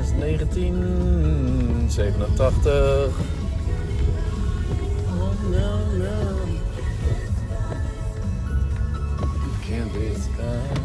is 0.00 0.12
1987. 0.12 2.22
Oh 5.08 5.34
no, 5.50 5.84
no. 5.98 6.38
Can't 9.66 9.92
be 9.92 10.14
stand. 10.14 10.80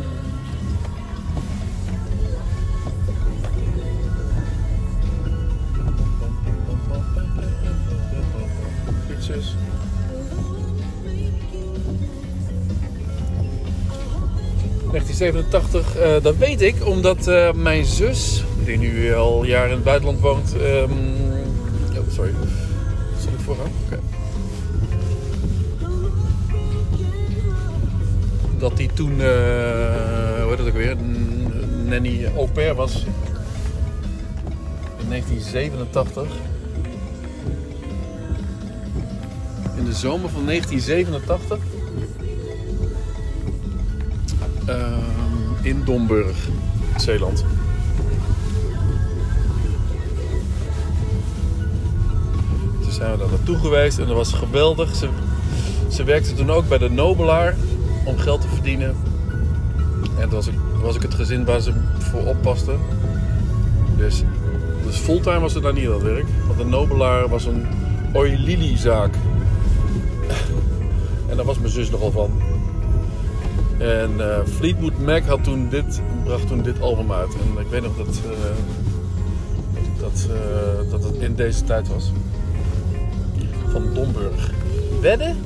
Fietsers. 9.08 9.56
...1987, 14.92 16.00
eh, 16.02 16.22
dat 16.22 16.38
weet 16.38 16.62
ik 16.62 16.86
omdat 16.86 17.28
eh, 17.28 17.54
mijn 17.54 17.86
zus, 17.86 18.44
die 18.66 18.78
nu 18.78 19.14
al 19.14 19.44
jaren 19.44 19.70
in 19.70 19.76
het 19.76 19.84
buitenland 19.84 20.20
woont... 20.20 20.56
ehm, 20.58 20.92
oh, 21.98 22.12
sorry. 22.12 22.34
Zal 23.20 23.34
ik 23.34 23.40
voorgaan? 23.40 23.72
Oké. 23.86 24.00
Dat 28.58 28.78
die 28.78 28.90
toen, 28.94 29.22
eh 29.22 30.42
hoe 30.42 30.50
heet 30.50 30.58
dat 30.58 30.68
ook 30.68 30.74
weer, 30.74 30.98
nanny 31.86 32.26
au 32.36 32.48
pair 32.48 32.76
was. 32.76 33.06
In 35.00 35.10
1987. 35.10 36.28
In 39.78 39.86
de 39.86 39.94
zomer 39.94 40.30
van 40.30 40.46
1987. 40.46 41.58
Ehm, 44.66 44.84
in 45.62 45.84
Domburg, 45.84 46.48
Zeeland. 46.98 47.46
Zijn 52.96 53.12
we 53.12 53.18
daar 53.18 53.30
naartoe 53.30 53.58
geweest 53.58 54.00
en 54.00 54.08
dat 54.08 54.16
was 54.16 54.34
geweldig. 54.34 54.96
Ze, 54.96 55.10
ze 55.90 56.04
werkte 56.04 56.34
toen 56.34 56.52
ook 56.52 56.68
bij 56.68 56.78
de 56.78 56.90
Nobelaar 56.90 57.56
om 58.06 58.18
geld 58.18 58.42
te 58.42 58.48
verdienen. 58.48 58.96
En 60.20 60.22
toen 60.22 60.30
was 60.30 60.48
ik, 60.48 60.54
was 60.82 60.96
ik 60.96 61.02
het 61.02 61.14
gezin 61.14 61.46
waar 61.46 61.62
ze 61.62 61.74
voor 62.00 62.26
oppaste. 62.26 62.76
Dus, 63.98 64.24
dus 64.86 64.96
fulltime 64.96 65.40
was 65.40 65.54
ze 65.54 65.60
daar 65.60 65.74
niet 65.74 65.88
aan 65.88 65.94
het 65.94 66.04
werk. 66.04 66.26
Want 66.46 66.58
de 66.58 66.66
Nobelaar 66.66 67.30
was 67.30 67.46
een 67.46 67.66
oilili-zaak. 68.14 69.16
en 71.30 71.36
daar 71.36 71.46
was 71.46 71.60
mijn 71.60 71.72
zus 71.72 71.90
nogal 71.90 72.12
van. 72.12 72.42
En 73.78 74.12
eh, 74.20 74.46
Fleetwood 74.46 75.00
Mac 75.00 75.24
had 75.24 75.44
toen 75.44 75.70
dit, 75.70 76.02
bracht 76.24 76.48
toen 76.48 76.62
dit 76.62 76.82
album 76.82 77.12
uit. 77.12 77.34
En 77.34 77.62
ik 77.62 77.68
weet 77.70 77.82
nog 77.82 77.98
dat, 77.98 78.22
eh, 78.26 78.32
dat, 80.00 80.28
eh, 80.30 80.92
dat 80.92 81.04
het 81.04 81.16
in 81.16 81.36
deze 81.36 81.64
tijd 81.64 81.88
was. 81.88 82.12
Van 83.76 83.94
Domburg. 83.94 84.52
Wedden? 85.02 85.38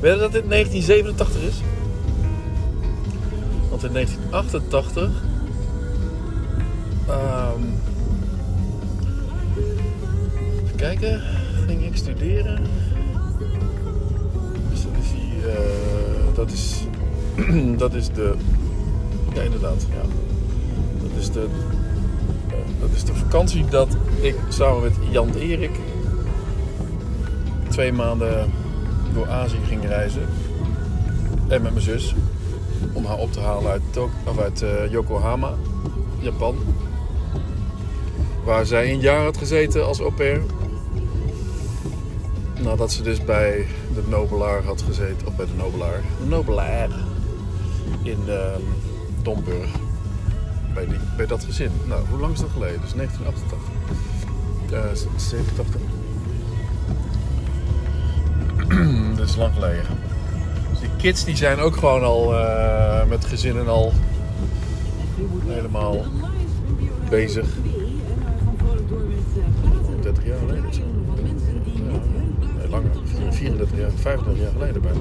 Wedden 0.00 0.20
dat 0.20 0.32
dit 0.32 0.50
1987 0.50 1.42
is? 1.42 1.60
Want 3.70 3.84
in 3.84 3.92
1988... 3.92 5.10
ehm, 7.08 7.62
even 10.64 10.76
kijken. 10.76 11.20
Ging 11.66 11.84
ik 11.84 11.96
studeren. 11.96 12.60
Dus 14.70 14.82
dat 14.82 14.92
is 15.02 15.10
die... 15.10 15.52
eh, 15.52 16.34
dat 16.34 16.50
is... 16.50 16.84
dat 17.82 17.94
is 17.94 18.08
de... 18.08 18.34
Ja, 19.34 19.42
inderdaad. 19.42 19.86
Ja. 19.90 20.08
Dat 21.02 21.20
is 21.20 21.30
de... 21.30 21.46
eh, 22.48 22.54
dat 22.80 22.90
is 22.94 23.04
de 23.04 23.14
vakantie 23.14 23.64
dat 23.64 23.96
ik 24.20 24.36
samen 24.48 24.82
met 24.82 24.94
Jan 25.10 25.34
Erik 25.34 25.78
twee 27.78 27.92
maanden 27.92 28.52
door 29.14 29.28
Azië 29.28 29.58
ging 29.66 29.84
reizen. 29.84 30.28
En 31.48 31.62
met 31.62 31.72
mijn 31.72 31.80
zus. 31.80 32.14
Om 32.92 33.04
haar 33.04 33.18
op 33.18 33.32
te 33.32 33.40
halen 33.40 33.70
uit, 33.70 33.82
Tok 33.90 34.10
of 34.26 34.38
uit 34.38 34.62
eh, 34.62 34.90
Yokohama, 34.90 35.54
Japan. 36.18 36.56
Waar 38.44 38.66
zij 38.66 38.92
een 38.92 39.00
jaar 39.00 39.22
had 39.22 39.36
gezeten 39.36 39.86
als 39.86 40.00
au 40.00 40.12
pair. 40.12 40.42
Nadat 42.60 42.92
ze 42.92 43.02
dus 43.02 43.24
bij 43.24 43.66
de 43.94 44.02
Nobelaar 44.08 44.64
had 44.64 44.82
gezeten. 44.82 45.26
Of 45.26 45.36
bij 45.36 45.46
de 45.46 45.54
Nobelaar. 45.56 46.02
Nobelaar. 46.26 46.88
In 48.02 48.20
ehm, 48.28 48.62
Domburg. 49.22 49.70
Bij, 50.74 50.86
die, 50.86 50.98
bij 51.16 51.26
dat 51.26 51.44
gezin. 51.44 51.70
Nou, 51.86 52.02
hoe 52.08 52.20
lang 52.20 52.32
is 52.32 52.40
dat 52.40 52.50
geleden? 52.50 52.80
Dus 52.80 52.92
1988. 52.92 53.58
Eh, 54.70 55.10
87. 55.16 55.87
Lang 59.36 59.54
geleden. 59.54 59.84
Dus 60.70 60.80
die 60.80 60.90
kids 60.96 61.24
die 61.24 61.36
zijn 61.36 61.58
ook 61.58 61.76
gewoon 61.76 62.02
al 62.02 62.34
eh, 62.34 63.04
met 63.08 63.24
gezinnen 63.24 63.68
al 63.68 63.92
helemaal 65.46 66.04
bezig. 67.08 67.46
30 70.00 70.26
jaar 70.26 70.38
geleden 70.38 70.66
of 70.66 70.74
zo. 70.74 70.80
Ja, 71.74 71.98
nee, 72.58 72.68
langer. 72.68 72.90
34 73.30 73.78
jaar, 73.78 73.90
35 73.90 74.42
jaar 74.42 74.52
geleden 74.52 74.82
bijna. 74.82 74.98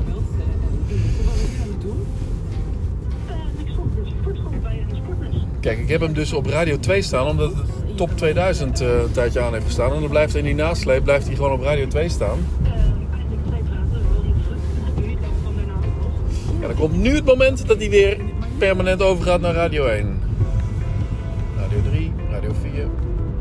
Kijk, 5.59 5.79
ik 5.79 5.88
heb 5.88 6.01
hem 6.01 6.13
dus 6.13 6.33
op 6.33 6.45
Radio 6.45 6.79
2 6.79 7.01
staan 7.01 7.27
omdat 7.27 7.53
het 7.53 7.97
top 7.97 8.17
2000 8.17 8.81
eh, 8.81 8.88
een 8.88 9.11
tijdje 9.11 9.39
aan 9.39 9.53
heeft 9.53 9.65
gestaan. 9.65 9.94
En 9.94 9.99
dan 9.99 10.09
blijft 10.09 10.31
hij 10.31 10.41
in 10.41 10.47
die 10.47 10.55
nasleep 10.55 11.03
blijft 11.03 11.27
hij 11.27 11.35
gewoon 11.35 11.51
op 11.51 11.61
Radio 11.61 11.88
2 11.88 12.09
staan. 12.09 12.38
Ja, 16.67 16.73
dan 16.73 16.81
komt 16.81 17.01
nu 17.01 17.16
het 17.16 17.25
moment 17.25 17.67
dat 17.67 17.78
hij 17.78 17.89
weer 17.89 18.17
permanent 18.57 19.01
overgaat 19.01 19.41
naar 19.41 19.53
Radio 19.53 19.85
1. 19.85 20.19
Radio 21.57 21.78
3, 21.89 22.11
Radio 22.31 22.53
4, 22.61 22.88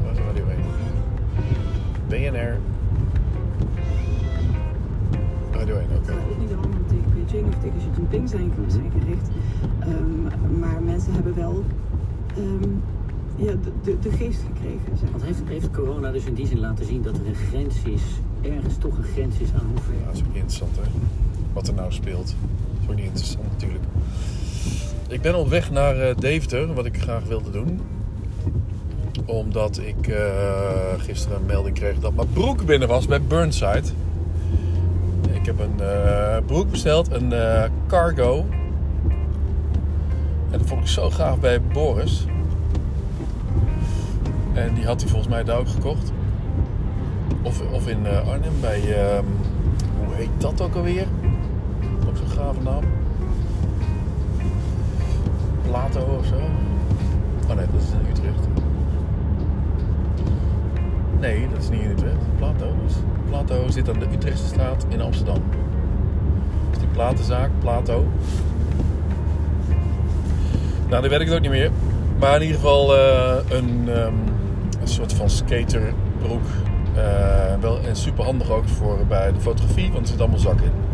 waar 0.03 0.12
is 0.12 0.19
Radio 0.19 0.44
1? 0.48 2.32
BNR. 2.32 2.59
Radio 5.53 5.76
1, 5.76 5.86
oké. 5.97 6.12
ook 6.12 6.38
niet 6.38 6.48
allemaal 6.48 6.81
tegen 6.88 7.12
Beijing 7.15 7.48
of 7.48 7.54
tegen 7.54 7.78
Xi 7.78 7.88
Jinping 7.97 8.28
zijn, 8.28 8.53
zijn 8.66 8.92
gericht. 8.98 9.28
Ehm, 9.78 10.59
maar 10.59 10.82
mensen 10.82 11.12
hebben 11.12 11.34
wel 11.34 11.65
ehm, 12.36 12.70
ja, 13.36 13.53
de, 13.53 13.72
de, 13.82 13.98
de 13.98 14.10
geest 14.10 14.41
gekregen. 14.53 14.98
Zeg. 15.00 15.10
Want 15.10 15.22
heeft, 15.22 15.41
heeft 15.44 15.70
corona 15.70 16.12
dus 16.12 16.25
in 16.25 16.34
die 16.34 16.47
zin 16.47 16.60
laten 16.60 16.84
zien 16.84 17.03
dat 17.03 17.15
er 17.15 17.26
een 17.26 17.34
grens 17.34 17.76
is, 17.84 18.03
ergens 18.42 18.76
toch 18.78 18.97
een 18.97 19.04
grens 19.15 19.38
is 19.38 19.48
aan 19.53 19.66
hoe 19.66 19.82
ver. 19.82 19.94
Ja, 19.94 20.06
dat 20.06 20.15
is 20.15 20.20
ook 20.20 20.34
interessant, 20.34 20.76
hè? 20.76 20.82
Wat 21.53 21.69
er 21.69 21.75
nou 21.75 21.92
speelt. 21.92 22.34
Ik 25.08 25.22
ben 25.22 25.34
op 25.34 25.48
weg 25.48 25.70
naar 25.70 25.97
eh, 25.97 26.16
Deventer, 26.16 26.74
wat 26.74 26.86
ik 26.86 27.00
graag 27.00 27.24
wilde 27.24 27.50
doen. 27.50 27.80
Omdat 29.24 29.78
ik 29.78 30.08
eh, 30.08 30.24
gisteren 30.97 31.36
een 31.36 31.47
melding 31.47 31.74
kreeg 31.74 31.98
dat 31.98 32.14
mijn 32.14 32.32
broek 32.32 32.64
binnen 32.64 32.88
was 32.88 33.06
bij 33.06 33.22
Burnside. 33.22 33.88
Ik 35.32 35.47
heb 35.47 35.58
een 35.58 35.80
eh, 35.80 36.36
broek 36.47 36.70
besteld, 36.70 37.12
een 37.12 37.32
cargo. 37.86 38.47
En 40.50 40.58
dat 40.58 40.66
vond 40.68 40.80
ik 40.80 40.86
zo 40.86 41.10
gaaf 41.10 41.41
bij 41.41 41.62
Boris. 41.62 42.26
En 44.53 44.74
die 44.74 44.86
had 44.86 45.00
hij 45.00 45.10
volgens 45.10 45.30
mij 45.30 45.44
daar 45.44 45.58
ook 45.58 45.68
gekocht. 45.68 46.12
Of, 47.42 47.62
of 47.72 47.88
in 47.88 48.06
Arnhem 48.06 48.60
bij, 48.60 48.94
ehm, 48.94 49.24
hoe 50.04 50.15
heet 50.15 50.30
dat 50.39 50.60
ook 50.60 50.74
alweer? 50.74 51.06
Gave 52.47 52.63
naam. 52.63 52.84
Plato 55.63 56.01
of 56.19 56.27
zo. 56.27 56.34
Oh 57.48 57.57
nee, 57.57 57.66
dat 57.72 57.83
is 57.83 57.91
in 57.91 58.10
Utrecht. 58.10 58.48
Nee, 61.21 61.48
dat 61.48 61.63
is 61.63 61.69
niet 61.69 61.81
in 61.81 61.91
Utrecht. 61.91 62.37
Plato. 62.39 62.66
Plato 63.28 63.69
zit 63.69 63.89
aan 63.89 63.98
de 63.98 64.07
Utrechtse 64.13 64.47
straat 64.47 64.87
in 64.89 65.01
Amsterdam. 65.01 65.43
Dus 66.71 66.78
die 66.78 66.89
platenzaak, 66.89 67.51
Plato. 67.60 68.04
Nou, 70.89 71.09
die 71.09 71.19
het 71.19 71.34
ook 71.34 71.41
niet 71.41 71.51
meer. 71.51 71.71
Maar 72.19 72.34
in 72.34 72.42
ieder 72.42 72.57
geval 72.57 72.97
eh, 72.97 73.37
een, 73.49 73.89
ehm, 73.89 74.15
een 74.81 74.89
soort 74.89 75.13
van 75.13 75.31
skaterbroek. 75.31 76.47
Eh, 76.95 77.54
wel, 77.60 77.81
en 77.81 77.97
super 77.97 78.25
handig 78.25 78.51
ook 78.51 78.69
voor 78.69 78.99
bij 79.09 79.33
de 79.33 79.41
fotografie, 79.41 79.92
want 79.92 80.03
er 80.03 80.09
zit 80.09 80.21
allemaal 80.21 80.39
zak 80.39 80.60
in. 80.60 80.85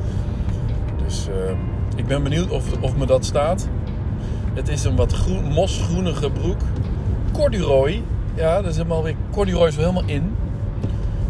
Dus 1.12 1.28
eh, 1.28 1.56
ik 1.96 2.06
ben 2.06 2.22
benieuwd 2.22 2.50
of, 2.50 2.64
of 2.80 2.96
me 2.96 3.06
dat 3.06 3.24
staat. 3.24 3.68
Het 4.54 4.68
is 4.68 4.84
een 4.84 4.96
wat 4.96 5.12
groen, 5.12 5.44
mosgroenige 5.44 6.30
broek. 6.30 6.60
Corduroy. 7.32 8.02
Ja, 8.34 8.56
dat 8.56 8.70
is 8.70 8.76
helemaal 8.76 9.02
weer. 9.02 9.14
Corduroy 9.30 9.68
is 9.68 9.76
wel 9.76 9.90
helemaal 9.90 10.10
in. 10.10 10.36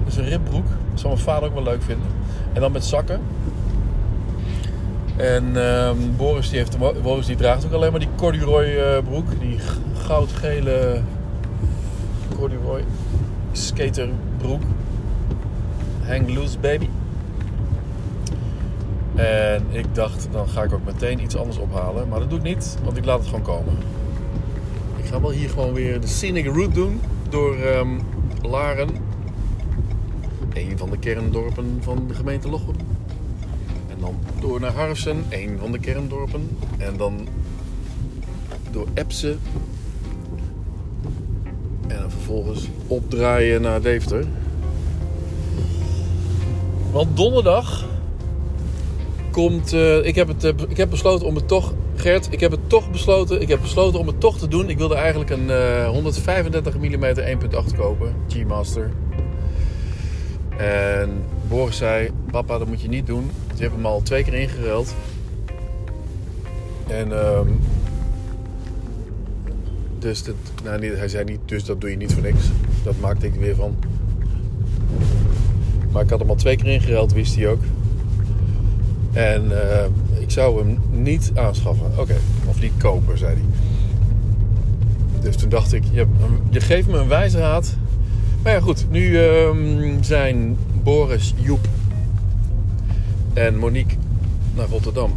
Is 0.06 0.16
een 0.16 0.28
ribbroek. 0.28 0.66
Dat 0.90 1.00
zal 1.00 1.10
mijn 1.10 1.22
vader 1.22 1.48
ook 1.48 1.54
wel 1.54 1.62
leuk 1.62 1.82
vinden. 1.82 2.06
En 2.52 2.60
dan 2.60 2.72
met 2.72 2.84
zakken. 2.84 3.20
En 5.16 5.64
ehm, 5.66 5.96
Boris, 6.16 6.48
die 6.48 6.58
heeft, 6.58 7.02
Boris 7.02 7.26
die 7.26 7.36
draagt 7.36 7.64
ook 7.66 7.72
alleen 7.72 7.90
maar 7.90 8.00
die 8.00 8.08
corduroy 8.16 8.64
eh, 8.64 8.98
broek. 9.04 9.40
Die 9.40 9.58
goudgele 9.94 11.00
corduroy 12.36 12.84
skaterbroek. 13.52 14.62
Hang 16.06 16.34
loose 16.34 16.58
baby. 16.58 16.88
En 19.14 19.66
ik 19.70 19.94
dacht, 19.94 20.28
dan 20.30 20.48
ga 20.48 20.62
ik 20.62 20.72
ook 20.72 20.84
meteen 20.84 21.20
iets 21.20 21.36
anders 21.36 21.58
ophalen. 21.58 22.08
Maar 22.08 22.18
dat 22.18 22.30
doe 22.30 22.38
ik 22.38 22.44
niet, 22.44 22.78
want 22.84 22.96
ik 22.96 23.04
laat 23.04 23.18
het 23.18 23.28
gewoon 23.28 23.42
komen. 23.42 23.74
Ik 24.96 25.04
ga 25.04 25.20
wel 25.20 25.30
hier 25.30 25.48
gewoon 25.48 25.72
weer 25.72 26.00
de 26.00 26.06
scenic 26.06 26.46
route 26.46 26.74
doen. 26.74 27.00
Door 27.28 27.56
ehm, 27.56 27.98
Laren. 28.42 28.88
Een 30.52 30.78
van 30.78 30.90
de 30.90 30.98
kerndorpen 30.98 31.78
van 31.80 32.04
de 32.08 32.14
gemeente 32.14 32.48
Lochem. 32.48 32.76
En 33.88 33.96
dan 34.00 34.14
door 34.40 34.60
naar 34.60 34.72
Harsen, 34.72 35.24
een 35.28 35.58
van 35.58 35.72
de 35.72 35.78
kerndorpen. 35.78 36.56
En 36.78 36.96
dan 36.96 37.28
door 38.70 38.86
Epse. 38.94 39.36
En 41.86 42.00
dan 42.00 42.10
vervolgens 42.10 42.68
opdraaien 42.86 43.62
naar 43.62 43.80
Deventer. 43.80 44.24
Want 46.92 47.16
donderdag 47.16 47.90
komt. 49.32 49.72
eh, 49.72 50.04
ik, 50.06 50.14
heb 50.14 50.28
het, 50.28 50.44
eh, 50.44 50.52
ik 50.68 50.76
heb 50.76 50.90
besloten 50.90 51.26
om 51.26 51.34
het 51.34 51.48
toch. 51.48 51.72
Gert, 51.96 52.28
ik 52.30 52.40
heb 52.40 52.50
het 52.50 52.68
toch 52.68 52.90
besloten. 52.90 53.40
Ik 53.40 53.48
heb 53.48 53.60
besloten 53.60 54.00
om 54.00 54.06
het 54.06 54.20
toch 54.20 54.38
te 54.38 54.48
doen. 54.48 54.68
Ik 54.68 54.78
wilde 54.78 54.94
eigenlijk 54.94 55.30
een 55.30 55.50
eh, 55.50 55.88
135 55.88 56.78
mm 56.78 57.04
1.8 57.04 57.76
kopen. 57.76 58.14
G-Master. 58.28 58.90
En 60.56 61.10
Boris 61.48 61.76
zei: 61.76 62.10
Papa, 62.30 62.58
dat 62.58 62.68
moet 62.68 62.82
je 62.82 62.88
niet 62.88 63.06
doen. 63.06 63.30
Je 63.54 63.62
hebt 63.62 63.74
hem 63.74 63.86
al 63.86 64.02
twee 64.02 64.24
keer 64.24 64.34
ingeruild. 64.34 64.94
En. 66.86 67.12
ehm, 67.12 67.48
dus 69.98 70.24
dat, 70.24 70.34
nou, 70.64 70.78
nee, 70.80 70.90
hij 70.90 71.08
zei 71.08 71.24
niet, 71.24 71.40
dus 71.44 71.64
dat 71.64 71.80
doe 71.80 71.90
je 71.90 71.96
niet 71.96 72.12
voor 72.12 72.22
niks. 72.22 72.44
Dat 72.84 72.94
maakte 73.00 73.26
ik 73.26 73.34
er 73.34 73.40
weer 73.40 73.54
van. 73.54 73.76
Maar 75.92 76.02
ik 76.02 76.10
had 76.10 76.18
hem 76.18 76.28
al 76.28 76.34
twee 76.34 76.56
keer 76.56 76.66
ingeruild, 76.66 77.12
wist 77.12 77.36
hij 77.36 77.48
ook. 77.48 77.60
En 79.12 79.70
eh, 79.70 79.84
ik 80.20 80.30
zou 80.30 80.58
hem 80.58 80.78
niet 80.90 81.32
aanschaffen. 81.34 81.86
Oké, 81.96 82.16
of 82.46 82.60
niet 82.60 82.72
kopen, 82.78 83.18
zei 83.18 83.34
hij. 83.34 83.44
Dus 85.20 85.36
toen 85.36 85.48
dacht 85.48 85.72
ik, 85.72 85.84
je, 85.90 86.06
je 86.50 86.60
geeft 86.60 86.88
me 86.88 86.98
een 86.98 87.08
wijze 87.08 87.38
raad. 87.38 87.76
Maar 88.42 88.52
ja, 88.52 88.60
goed. 88.60 88.86
Nu 88.90 89.18
ehm, 89.18 90.02
zijn 90.02 90.56
Boris, 90.82 91.34
Joep 91.36 91.68
en 93.32 93.58
Monique 93.58 93.96
naar 94.54 94.68
Rotterdam. 94.68 95.12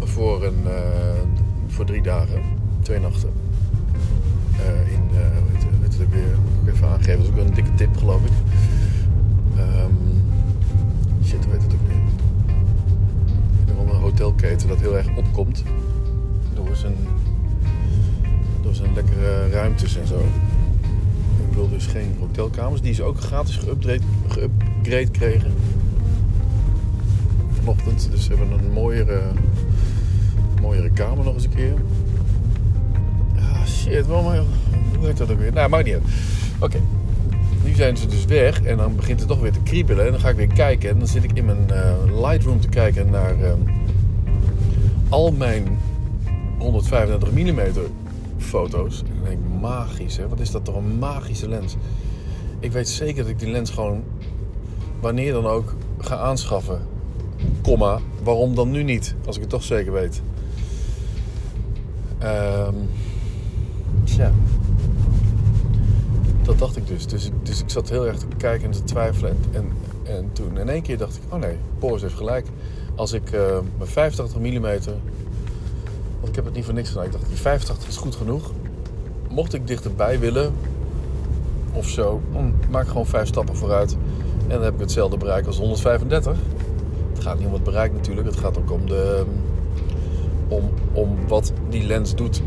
Voor, 0.00 0.44
een, 0.44 0.66
eh, 0.66 1.20
voor 1.66 1.84
drie 1.84 2.02
dagen, 2.02 2.42
twee 2.82 3.00
nachten. 3.00 3.30
Eh, 4.56 4.92
in, 4.92 5.00
hoe 5.00 5.80
heet, 5.82 5.98
het 5.98 6.10
weer? 6.10 6.36
Moet 6.42 6.68
ik 6.68 6.74
even 6.74 6.88
aangeven. 6.88 7.18
Dat 7.18 7.26
is 7.26 7.40
ook 7.40 7.46
een 7.46 7.54
dikke 7.54 7.74
tip, 7.74 7.96
geloof 7.96 8.24
ik. 8.24 8.32
Ehm, 9.56 9.92
shit, 11.24 11.46
hotelketen 14.22 14.68
dat 14.68 14.80
heel 14.80 14.96
erg 14.96 15.06
opkomt. 15.16 15.62
Door 16.54 16.76
zijn, 16.76 16.94
door 18.62 18.74
zijn 18.74 18.94
lekkere 18.94 19.48
ruimtes 19.50 19.96
en 19.96 20.06
zo. 20.06 20.18
Ik 21.42 21.48
bedoel 21.48 21.68
dus 21.68 21.86
geen 21.86 22.16
hotelkamers. 22.18 22.80
Die 22.80 22.94
ze 22.94 23.02
ook 23.02 23.20
gratis 23.20 23.58
geüpgrade 23.58 25.10
kregen. 25.10 25.52
Vanochtend. 27.52 28.08
Dus 28.10 28.24
ze 28.24 28.34
hebben 28.34 28.58
een 28.58 28.72
mooiere, 28.72 29.20
mooiere 30.60 30.90
kamer 30.90 31.24
nog 31.24 31.34
eens 31.34 31.44
een 31.44 31.54
keer. 31.54 31.74
Ah, 33.36 33.66
shit, 33.66 34.06
waarom, 34.06 34.46
hoe 34.96 35.06
heet 35.06 35.16
dat 35.16 35.30
ook 35.30 35.38
weer? 35.38 35.52
Nou, 35.52 35.68
maakt 35.68 35.84
niet 35.84 35.94
uit. 35.94 36.04
Oké. 36.60 36.78
Nu 37.64 37.74
zijn 37.74 37.96
ze 37.96 38.06
dus 38.06 38.24
weg 38.24 38.62
en 38.62 38.76
dan 38.76 38.96
begint 38.96 39.18
het 39.18 39.28
toch 39.28 39.40
weer 39.40 39.52
te 39.52 39.62
kriebelen. 39.62 40.04
En 40.04 40.10
dan 40.10 40.20
ga 40.20 40.28
ik 40.28 40.36
weer 40.36 40.46
kijken. 40.46 40.90
En 40.90 40.98
dan 40.98 41.06
zit 41.06 41.24
ik 41.24 41.32
in 41.32 41.44
mijn 41.44 41.70
eh, 41.70 41.92
Lightroom 42.20 42.60
te 42.60 42.68
kijken 42.68 43.10
naar 43.10 43.40
ehm, 43.40 43.58
al 45.08 45.32
mijn 45.32 45.78
135 46.58 47.32
mm 47.32 47.60
foto's. 48.38 49.00
En 49.00 49.14
dan 49.14 49.24
denk 49.24 49.38
ik, 49.38 49.60
magisch 49.60 50.16
hè. 50.16 50.28
Wat 50.28 50.40
is 50.40 50.50
dat 50.50 50.64
toch 50.64 50.76
een 50.76 50.98
magische 50.98 51.48
lens. 51.48 51.76
Ik 52.60 52.72
weet 52.72 52.88
zeker 52.88 53.22
dat 53.22 53.30
ik 53.30 53.38
die 53.38 53.50
lens 53.50 53.70
gewoon 53.70 54.02
wanneer 55.00 55.32
dan 55.32 55.46
ook 55.46 55.74
ga 55.98 56.16
aanschaffen. 56.16 56.80
Komma, 57.62 57.98
waarom 58.22 58.54
dan 58.54 58.70
nu 58.70 58.82
niet? 58.82 59.14
Als 59.26 59.36
ik 59.36 59.42
het 59.42 59.50
toch 59.50 59.62
zeker 59.62 59.92
weet. 59.92 60.22
Ehm 62.18 62.74
tja. 64.04 64.32
Dat 66.42 66.58
dacht 66.58 66.76
ik 66.76 66.86
dus. 66.86 67.06
dus. 67.06 67.30
Dus 67.42 67.60
ik 67.60 67.70
zat 67.70 67.88
heel 67.88 68.06
erg 68.06 68.18
te 68.18 68.26
kijken 68.36 68.66
en 68.66 68.72
te 68.72 68.84
twijfelen. 68.84 69.36
En, 69.52 69.62
en, 70.02 70.16
en 70.16 70.32
toen 70.32 70.58
in 70.58 70.68
één 70.68 70.82
keer 70.82 70.98
dacht 70.98 71.16
ik, 71.16 71.22
oh 71.28 71.40
nee, 71.40 71.56
Boris 71.78 72.02
heeft 72.02 72.14
gelijk. 72.14 72.46
Als 72.94 73.12
ik 73.12 73.32
eh, 73.32 73.58
mijn 73.78 73.90
85 73.90 74.38
mm... 74.38 74.62
Want 76.20 76.28
ik 76.28 76.34
heb 76.34 76.44
het 76.44 76.54
niet 76.54 76.64
voor 76.64 76.74
niks 76.74 76.88
gedaan. 76.88 77.04
Ik 77.04 77.12
dacht, 77.12 77.28
die 77.28 77.36
85 77.36 77.88
is 77.88 77.96
goed 77.96 78.14
genoeg. 78.14 78.50
Mocht 79.28 79.54
ik 79.54 79.66
dichterbij 79.66 80.18
willen... 80.18 80.54
Of 81.72 81.88
zo, 81.88 82.20
dan 82.32 82.54
maak 82.70 82.88
gewoon 82.88 83.06
vijf 83.06 83.28
stappen 83.28 83.56
vooruit. 83.56 83.96
En 84.42 84.54
dan 84.54 84.62
heb 84.62 84.74
ik 84.74 84.80
hetzelfde 84.80 85.16
bereik 85.16 85.46
als 85.46 85.58
135. 85.58 86.36
Het 87.12 87.22
gaat 87.22 87.38
niet 87.38 87.46
om 87.46 87.52
het 87.52 87.64
bereik 87.64 87.92
natuurlijk. 87.92 88.26
Het 88.26 88.36
gaat 88.36 88.58
ook 88.58 88.70
om, 88.70 88.86
de, 88.86 89.24
om, 90.48 90.70
om 90.92 91.16
wat 91.28 91.52
die 91.68 91.86
lens 91.86 92.14
doet 92.14 92.42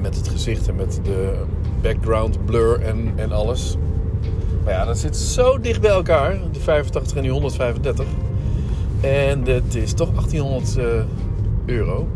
met 0.00 0.16
het 0.16 0.28
gezicht 0.28 0.68
en 0.68 0.76
met 0.76 1.00
de 1.02 1.34
background 1.82 2.44
blur 2.44 2.80
en, 2.80 3.12
en 3.16 3.32
alles. 3.32 3.76
Maar 4.64 4.72
ja, 4.72 4.84
dat 4.84 4.98
zit 4.98 5.16
zo 5.16 5.60
dicht 5.60 5.80
bij 5.80 5.90
elkaar, 5.90 6.38
die 6.52 6.62
85 6.62 7.16
en 7.16 7.22
die 7.22 7.30
135. 7.30 8.06
En 9.04 9.42
het 9.44 9.74
is 9.74 9.92
toch 9.92 10.10
1800 10.12 10.76
eh, 10.76 10.84
euro. 11.64 12.08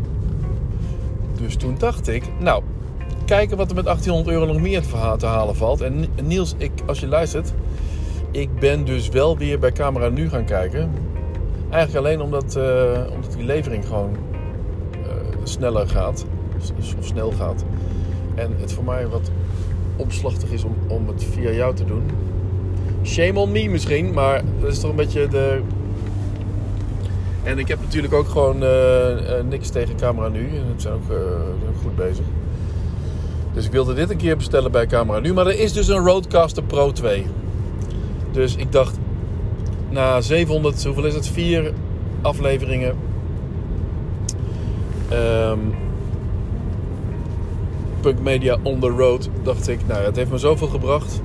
Dus 1.41 1.55
toen 1.55 1.75
dacht 1.77 2.07
ik, 2.07 2.23
nou, 2.39 2.63
kijken 3.25 3.57
wat 3.57 3.69
er 3.69 3.75
met 3.75 3.85
1800 3.85 4.35
euro 4.35 4.53
nog 4.53 4.61
meer 4.61 4.81
te 5.17 5.25
halen 5.25 5.55
valt. 5.55 5.81
En 5.81 6.05
Niels, 6.23 6.53
ik, 6.57 6.71
als 6.85 6.99
je 6.99 7.07
luistert, 7.07 7.53
ik 8.31 8.59
ben 8.59 8.85
dus 8.85 9.09
wel 9.09 9.37
weer 9.37 9.59
bij 9.59 9.71
Camera 9.71 10.09
Nu 10.09 10.29
gaan 10.29 10.45
kijken. 10.45 10.91
Eigenlijk 11.69 12.05
alleen 12.05 12.21
omdat, 12.21 12.55
eh, 12.55 13.13
omdat 13.13 13.33
die 13.33 13.45
levering 13.45 13.85
gewoon 13.85 14.15
eh, 14.91 15.09
sneller 15.43 15.87
gaat. 15.87 16.25
Of 16.57 17.05
snel 17.05 17.31
gaat. 17.31 17.65
En 18.35 18.55
het 18.59 18.73
voor 18.73 18.83
mij 18.83 19.07
wat 19.07 19.31
omslachtig 19.95 20.51
is 20.51 20.63
om, 20.63 20.75
om 20.87 21.07
het 21.07 21.23
via 21.23 21.51
jou 21.51 21.75
te 21.75 21.85
doen. 21.85 22.03
Shame 23.03 23.39
on 23.39 23.51
me 23.51 23.69
misschien, 23.69 24.13
maar 24.13 24.41
dat 24.59 24.71
is 24.71 24.79
toch 24.79 24.89
een 24.89 24.95
beetje 24.95 25.27
de... 25.27 25.61
En 27.43 27.59
ik 27.59 27.67
heb 27.67 27.79
natuurlijk 27.81 28.13
ook 28.13 28.27
gewoon 28.27 28.63
eh, 28.63 29.37
eh, 29.37 29.45
niks 29.45 29.69
tegen 29.69 29.95
camera 29.95 30.27
nu. 30.27 30.39
En 30.39 30.65
het 30.71 30.81
zijn 30.81 30.93
ook, 30.93 31.09
eh, 31.09 31.17
zijn 31.59 31.69
ook 31.69 31.81
goed 31.81 31.95
bezig. 31.95 32.25
Dus 33.53 33.65
ik 33.65 33.71
wilde 33.71 33.93
dit 33.93 34.09
een 34.09 34.17
keer 34.17 34.37
bestellen 34.37 34.71
bij 34.71 34.87
Camera 34.87 35.19
Nu. 35.19 35.33
Maar 35.33 35.47
er 35.47 35.59
is 35.59 35.73
dus 35.73 35.87
een 35.87 36.05
Roadcaster 36.05 36.63
Pro 36.63 36.91
2. 36.91 37.25
Dus 38.31 38.55
ik 38.55 38.71
dacht, 38.71 38.97
na 39.89 40.21
700, 40.21 40.83
hoeveel 40.83 41.05
is 41.05 41.13
het? 41.13 41.27
Vier 41.27 41.73
afleveringen. 42.21 42.95
Ehm 45.09 45.59
Punk 48.01 48.19
Media 48.19 48.57
on 48.63 48.79
the 48.79 48.87
road. 48.87 49.29
Dacht 49.43 49.67
ik, 49.67 49.79
nou 49.87 50.03
het 50.03 50.15
heeft 50.15 50.31
me 50.31 50.37
zoveel 50.37 50.67
gebracht. 50.67 51.21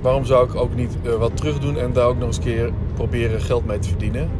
Waarom 0.00 0.24
zou 0.24 0.48
ik 0.48 0.54
ook 0.54 0.74
niet 0.74 0.96
wat 1.18 1.36
terug 1.36 1.58
doen 1.58 1.78
en 1.78 1.92
daar 1.92 2.06
ook 2.06 2.18
nog 2.18 2.26
eens 2.26 2.36
een 2.36 2.42
keer 2.42 2.70
proberen 2.94 3.40
geld 3.40 3.66
mee 3.66 3.78
te 3.78 3.88
verdienen? 3.88 4.30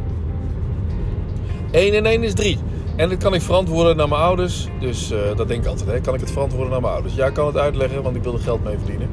1 1.73 1.93
en 1.93 2.05
1 2.05 2.23
is 2.23 2.33
3. 2.33 2.57
En 2.95 3.09
dat 3.09 3.17
kan 3.17 3.33
ik 3.33 3.41
verantwoorden 3.41 3.97
naar 3.97 4.07
mijn 4.07 4.21
ouders. 4.21 4.67
Dus 4.79 5.11
eh, 5.11 5.19
dat 5.35 5.47
denk 5.47 5.63
ik 5.63 5.69
altijd. 5.69 5.89
Hè? 5.89 5.99
Kan 5.99 6.13
ik 6.13 6.19
het 6.19 6.31
verantwoorden 6.31 6.71
naar 6.71 6.81
mijn 6.81 6.93
ouders? 6.93 7.15
Ja, 7.15 7.25
ik 7.25 7.33
kan 7.33 7.45
het 7.45 7.57
uitleggen, 7.57 8.03
want 8.03 8.15
ik 8.15 8.23
wil 8.23 8.33
er 8.33 8.39
geld 8.39 8.63
mee 8.63 8.77
verdienen. 8.77 9.09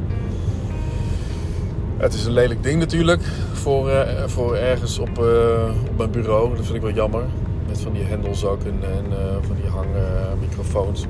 Het 1.97 2.15
is 2.15 2.25
een 2.25 2.33
lelijk 2.33 2.63
ding 2.63 2.79
natuurlijk. 2.79 3.23
Voor, 3.53 3.91
eh, 3.91 4.27
voor 4.27 4.57
ergens 4.57 4.99
op, 4.99 5.19
eh, 5.19 5.89
op 5.91 5.97
mijn 5.97 6.11
bureau. 6.11 6.57
Dat 6.57 6.65
vind 6.65 6.77
ik 6.77 6.83
wel 6.83 6.93
jammer. 6.93 7.23
Met 7.69 7.81
van 7.81 7.93
die 7.93 8.03
hendels 8.03 8.45
ook 8.45 8.63
en, 8.63 8.79
en 8.83 9.05
van 9.47 9.57
die 9.57 9.71
hangmicrofoons. 9.71 11.07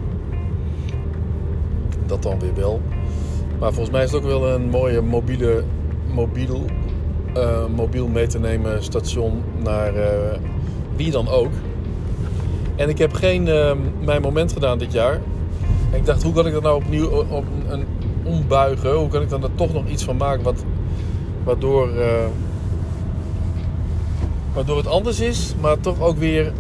Dat 2.07 2.23
dan 2.23 2.41
weer 2.41 2.55
wel. 2.55 2.81
Maar 3.59 3.73
volgens 3.73 3.91
mij 3.91 4.05
is 4.05 4.13
het 4.13 4.21
ook 4.21 4.27
wel 4.29 4.49
een 4.49 4.69
mooie 4.69 5.01
mobiele, 5.01 5.65
mobiel, 6.13 6.65
mobiel 7.75 8.09
mee 8.09 8.27
te 8.27 8.39
nemen 8.39 8.83
station 8.83 9.43
naar 9.63 9.93
wie 11.01 11.11
dan 11.11 11.29
ook. 11.29 11.53
En 12.77 12.89
ik 12.89 12.99
heb 12.99 13.13
geen 13.13 13.49
eh, 13.49 13.73
mijn 14.01 14.23
moment 14.23 14.53
gedaan 14.53 14.79
dit 14.79 14.93
jaar. 14.93 15.21
En 15.91 15.99
ik 15.99 16.07
dacht, 16.07 16.23
hoe 16.23 16.33
kan 16.33 16.47
ik 16.47 16.53
dat 16.53 16.63
nou 16.63 16.77
opnieuw 16.77 17.07
op 17.09 17.45
een 17.69 17.85
ombuigen? 18.23 18.95
Hoe 18.95 19.09
kan 19.09 19.23
ik 19.23 19.29
dan 19.29 19.43
er 19.43 19.55
toch 19.55 19.73
nog 19.73 19.87
iets 19.87 20.05
van 20.05 20.17
maken 20.17 20.43
wat, 20.43 20.65
waardoor, 21.45 21.89
eh, 21.89 22.27
waardoor 24.55 24.77
het 24.77 24.87
anders 24.87 25.21
is, 25.21 25.55
maar 25.61 25.81
toch 25.81 26.01
ook 26.01 26.19
weer 26.19 26.53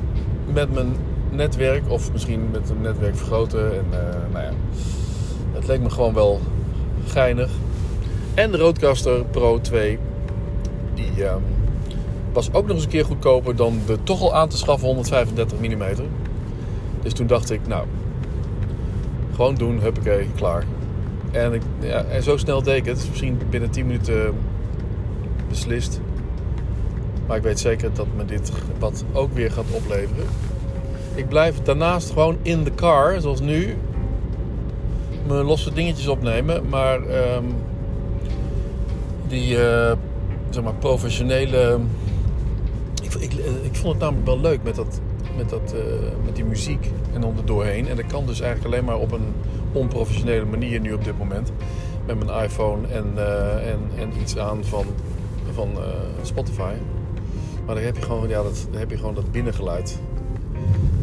met 0.53 0.75
mijn 0.75 0.97
netwerk 1.31 1.83
of 1.89 2.13
misschien 2.13 2.49
met 2.53 2.71
een 2.71 2.81
netwerk 2.81 3.17
vergroten. 3.17 3.73
En, 3.73 3.85
eh, 3.91 4.33
nou 4.33 4.45
ja, 4.45 4.53
het 5.53 5.67
leek 5.67 5.81
me 5.81 5.91
gewoon 5.91 6.15
wel 6.15 6.41
geinig. 7.07 7.51
En 8.35 8.51
de 8.51 8.57
Rodecaster 8.57 9.25
Pro 9.25 9.61
2, 9.61 9.99
die 10.95 11.25
ehm, 11.25 11.41
was 12.33 12.53
ook 12.53 12.67
nog 12.67 12.75
eens 12.75 12.85
een 12.85 12.91
keer 12.91 13.05
goedkoper 13.05 13.57
dan 13.57 13.81
de 13.87 14.03
toch 14.03 14.21
al 14.21 14.35
aan 14.35 14.49
te 14.49 14.57
schaffen 14.57 14.87
135 14.87 15.59
mm. 15.59 15.83
Dus 17.03 17.13
toen 17.13 17.27
dacht 17.27 17.51
ik, 17.51 17.67
nou, 17.67 17.87
gewoon 19.35 19.55
doen, 19.55 19.81
huppakee, 19.81 20.27
klaar. 20.35 20.65
En, 21.31 21.53
ik, 21.53 21.63
ja, 21.81 22.05
en 22.05 22.23
zo 22.23 22.37
snel 22.37 22.63
deed 22.63 22.77
ik 22.77 22.85
het. 22.85 23.07
Misschien 23.09 23.39
binnen 23.51 23.71
10 23.71 23.87
minuten 23.87 24.35
beslist. 25.49 26.01
Maar 27.27 27.37
ik 27.37 27.43
weet 27.43 27.61
zeker 27.61 27.91
dat 27.95 28.07
me 28.17 28.25
dit 28.25 28.53
wat 28.79 29.05
ook 29.13 29.35
weer 29.35 29.51
gaat 29.51 29.65
opleveren. 29.71 30.25
Ik 31.15 31.29
blijf 31.29 31.63
daarnaast 31.63 32.11
gewoon 32.11 32.37
in 32.43 32.65
de 32.65 32.75
car, 32.75 33.21
zoals 33.21 33.41
nu, 33.41 33.77
mijn 35.27 35.45
losse 35.45 35.73
dingetjes 35.73 36.07
opnemen. 36.07 36.69
Maar 36.69 37.03
ehm, 37.03 37.45
die 39.29 39.65
eh, 39.65 39.93
zeg 40.51 40.63
maar 40.63 40.75
professionele. 40.75 41.79
Ik, 43.19 43.33
ik, 43.63 43.77
vond 43.77 43.93
het 43.93 43.99
namelijk 43.99 44.27
wel 44.27 44.41
leuk 44.41 44.63
met, 44.63 44.75
dat, 44.75 45.01
met, 45.37 45.49
dat, 45.49 45.75
eh, 45.75 45.81
met 46.25 46.37
die 46.37 46.45
muziek 46.45 46.91
en 47.13 47.21
dan 47.21 47.37
er 47.37 47.47
doorheen. 47.47 47.89
En 47.89 47.97
dat 47.97 48.07
kan 48.07 48.27
dus 48.27 48.41
eigenlijk 48.41 48.75
alleen 48.75 48.85
maar 48.87 48.99
op 48.99 49.13
een 49.13 49.33
onprofessionele 49.73 50.45
manier 50.45 50.81
nu 50.81 50.93
op 50.93 51.05
dit 51.05 51.19
moment. 51.19 51.53
Met 52.07 52.25
mijn 52.25 52.45
iPhone 52.45 52.87
en, 52.87 53.13
eh, 53.17 53.71
en, 53.71 53.79
en 53.97 54.13
iets 54.21 54.39
aan 54.39 54.65
van, 54.65 54.85
van 55.55 55.69
Spotify. 56.23 56.73
Maar 57.67 57.75
dan 57.75 57.85
heb 57.85 57.97
je 57.97 58.03
gewoon, 58.03 58.29
ja, 58.29 58.43
dat, 58.43 58.69
heb 58.71 58.91
je 58.91 58.97
gewoon 58.97 59.15
dat 59.15 59.33
binnengeluid. 59.33 59.99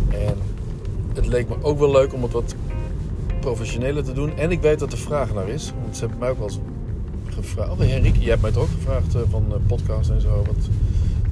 En 0.10 0.38
het 1.14 1.28
leek 1.28 1.50
me 1.50 1.56
ook 1.62 1.80
wel 1.80 1.92
leuk 1.92 2.14
om 2.14 2.24
het 2.24 2.32
wat 2.32 2.56
professioneler 3.40 4.04
te 4.04 4.14
doen. 4.14 4.38
En 4.38 4.52
ik 4.52 4.62
weet 4.62 4.80
dat 4.80 4.92
er 4.92 4.98
vraag 4.98 5.34
naar 5.34 5.48
is. 5.48 5.74
Want 5.82 5.96
ze 5.96 6.02
hebben 6.02 6.20
mij 6.20 6.30
ook 6.30 6.38
wel 6.38 6.48
eens 6.48 6.60
gevraagd. 7.30 7.72
Oh, 7.72 7.80
Henrike, 7.80 8.20
jij 8.20 8.30
hebt 8.30 8.42
mij 8.42 8.50
het 8.50 8.60
ook 8.60 8.68
gevraagd 8.68 9.16
van 9.30 9.54
podcast 9.68 10.10
en 10.10 10.22
zo. 10.22 10.44
Wat, 10.46 10.70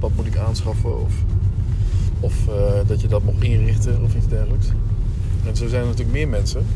wat 0.00 0.10
moet 0.16 0.26
ik 0.26 0.36
aanschaffen? 0.36 1.00
Of, 1.00 1.14
of 2.20 2.46
uh, 2.48 2.54
dat 2.86 3.00
je 3.00 3.08
dat 3.08 3.22
mocht 3.22 3.42
inrichten 3.42 4.02
of 4.02 4.14
iets 4.14 4.28
dergelijks. 4.28 4.66
En 5.44 5.56
zo 5.56 5.68
zijn 5.68 5.82
er 5.82 5.88
natuurlijk 5.88 6.16
meer 6.16 6.28
mensen 6.28 6.66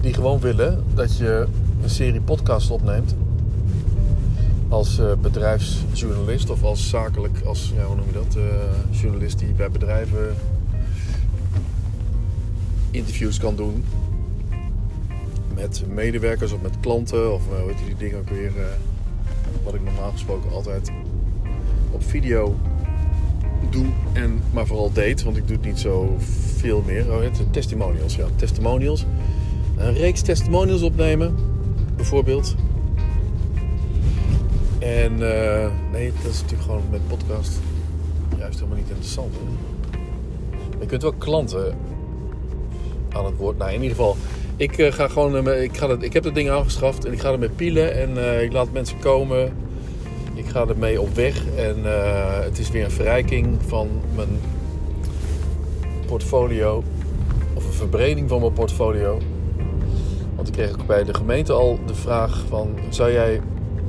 die 0.00 0.14
gewoon 0.14 0.40
willen 0.40 0.84
dat 0.94 1.16
je 1.16 1.46
een 1.82 1.90
serie 1.90 2.20
podcast 2.20 2.70
opneemt. 2.70 3.14
Als 4.68 5.00
bedrijfsjournalist 5.20 6.50
of 6.50 6.62
als 6.62 6.88
zakelijk, 6.88 7.40
als, 7.44 7.72
ja, 7.76 7.84
hoe 7.84 7.96
noem 7.96 8.06
je 8.06 8.12
dat? 8.12 8.36
journalist 8.90 9.38
die 9.38 9.52
bij 9.52 9.70
bedrijven 9.70 10.34
interviews 12.90 13.38
kan 13.38 13.56
doen 13.56 13.84
met 15.54 15.84
medewerkers 15.88 16.52
of 16.52 16.60
met 16.60 16.80
klanten 16.80 17.34
of 17.34 17.42
hoe 17.46 17.68
heet 17.68 17.86
die 17.86 17.96
dingen 17.96 18.18
ook 18.18 18.28
weer. 18.28 18.52
Wat 19.64 19.74
ik 19.74 19.84
normaal 19.84 20.10
gesproken 20.10 20.52
altijd 20.52 20.90
op 21.90 22.04
video 22.04 22.56
doe 23.70 23.86
en 24.12 24.42
maar 24.52 24.66
vooral 24.66 24.92
deed, 24.92 25.22
want 25.22 25.36
ik 25.36 25.46
doe 25.46 25.56
het 25.56 25.66
niet 25.66 25.78
zo 25.78 26.16
veel 26.56 26.82
meer. 26.86 27.12
Oh, 27.12 27.22
het 27.22 27.52
testimonials, 27.52 28.16
ja, 28.16 28.26
testimonials. 28.36 29.04
Een 29.76 29.94
reeks 29.94 30.20
testimonials 30.20 30.82
opnemen, 30.82 31.34
bijvoorbeeld. 31.96 32.54
En 34.78 35.12
uh, 35.12 35.66
nee, 35.92 36.12
dat 36.22 36.32
is 36.32 36.40
natuurlijk 36.40 36.62
gewoon 36.62 36.82
met 36.90 37.08
podcast 37.08 37.58
juist 38.38 38.54
helemaal 38.54 38.78
niet 38.78 38.88
interessant. 38.88 39.34
Hè? 39.34 39.40
Je 40.80 40.86
kunt 40.86 41.02
wel 41.02 41.12
klanten 41.12 41.76
aan 43.10 43.24
het 43.24 43.36
woord. 43.36 43.58
Nou, 43.58 43.70
in 43.72 43.82
ieder 43.82 43.96
geval, 43.96 44.16
ik, 44.56 44.78
uh, 44.78 44.92
ga 44.92 45.08
gewoon, 45.08 45.48
uh, 45.48 45.62
ik, 45.62 45.76
ga 45.76 45.88
het, 45.88 46.02
ik 46.02 46.12
heb 46.12 46.24
het 46.24 46.34
ding 46.34 46.50
aangeschaft 46.50 47.04
en 47.04 47.12
ik 47.12 47.20
ga 47.20 47.32
ermee 47.32 47.48
pielen 47.48 47.94
en 47.94 48.42
ik 48.42 48.52
laat 48.52 48.72
mensen 48.72 48.98
komen. 48.98 49.52
Ik 50.38 50.46
ga 50.48 50.66
ermee 50.66 51.00
op 51.00 51.14
weg 51.14 51.46
en 51.56 51.76
het 52.44 52.58
is 52.58 52.70
weer 52.70 52.84
een 52.84 52.90
verrijking 52.90 53.58
van 53.66 53.88
mijn 54.14 54.40
portfolio. 56.06 56.82
Of 57.54 57.66
een 57.66 57.72
verbreding 57.72 58.28
van 58.28 58.40
mijn 58.40 58.52
portfolio. 58.52 59.18
Want 60.34 60.48
ik 60.48 60.54
kreeg 60.54 60.70
ook 60.70 60.86
bij 60.86 61.04
de 61.04 61.14
gemeente 61.14 61.52
al 61.52 61.78
de 61.86 61.94
vraag 61.94 62.44
van... 62.48 62.74
Zou 62.88 63.12
jij 63.12 63.40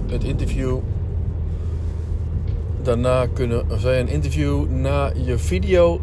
het 0.07 0.23
interview 0.23 0.77
daarna 2.81 3.27
kunnen... 3.33 3.65
Zou 3.67 3.93
jij 3.93 3.99
een 3.99 4.07
interview 4.07 4.69
na 4.69 5.11
je 5.23 5.37
video 5.37 6.01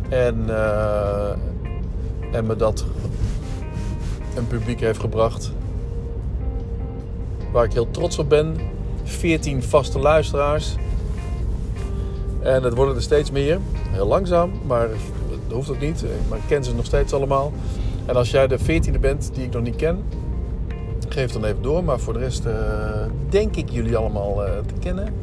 En, 0.10 0.46
uh, 0.48 1.30
en 2.32 2.46
me 2.46 2.56
dat 2.56 2.86
een 4.36 4.48
publiek 4.48 4.80
heeft 4.80 5.00
gebracht. 5.00 5.52
Waar 7.52 7.64
ik 7.64 7.74
heel 7.74 7.92
trots 7.92 8.20
op 8.20 8.30
ben. 8.30 8.56
14 9.04 9.64
vaste 9.64 10.00
luisteraars. 10.00 10.76
En 12.40 12.64
het 12.64 12.74
worden 12.74 12.96
er 12.96 13.02
steeds 13.02 13.32
meer. 13.32 13.60
Heel 13.90 14.08
langzaam, 14.08 14.52
maar 14.66 14.88
dat 15.30 15.56
hoeft 15.56 15.70
ook 15.70 15.80
niet. 15.80 16.06
Maar 16.30 16.38
ik 16.38 16.44
ken 16.48 16.64
ze 16.64 16.76
nog 16.76 16.86
steeds 16.86 17.14
allemaal. 17.14 17.52
En 18.06 18.16
als 18.16 18.32
jij 18.32 18.48
de 18.48 18.60
14e 18.60 19.00
bent 19.00 19.30
die 19.34 19.44
ik 19.46 19.54
nog 19.54 19.62
niet 19.64 19.76
ken, 19.76 20.04
geef 21.18 21.32
dan 21.32 21.44
even 21.44 21.62
door. 21.62 21.84
Maar 21.84 22.00
voor 22.00 22.14
de 22.14 22.20
rest 22.20 22.46
uh, 22.46 22.54
denk 23.30 23.56
ik 23.56 23.70
jullie 23.70 23.98
allemaal 23.98 24.48
uh, 24.48 24.52
te 24.66 24.74
kennen. 24.80 25.14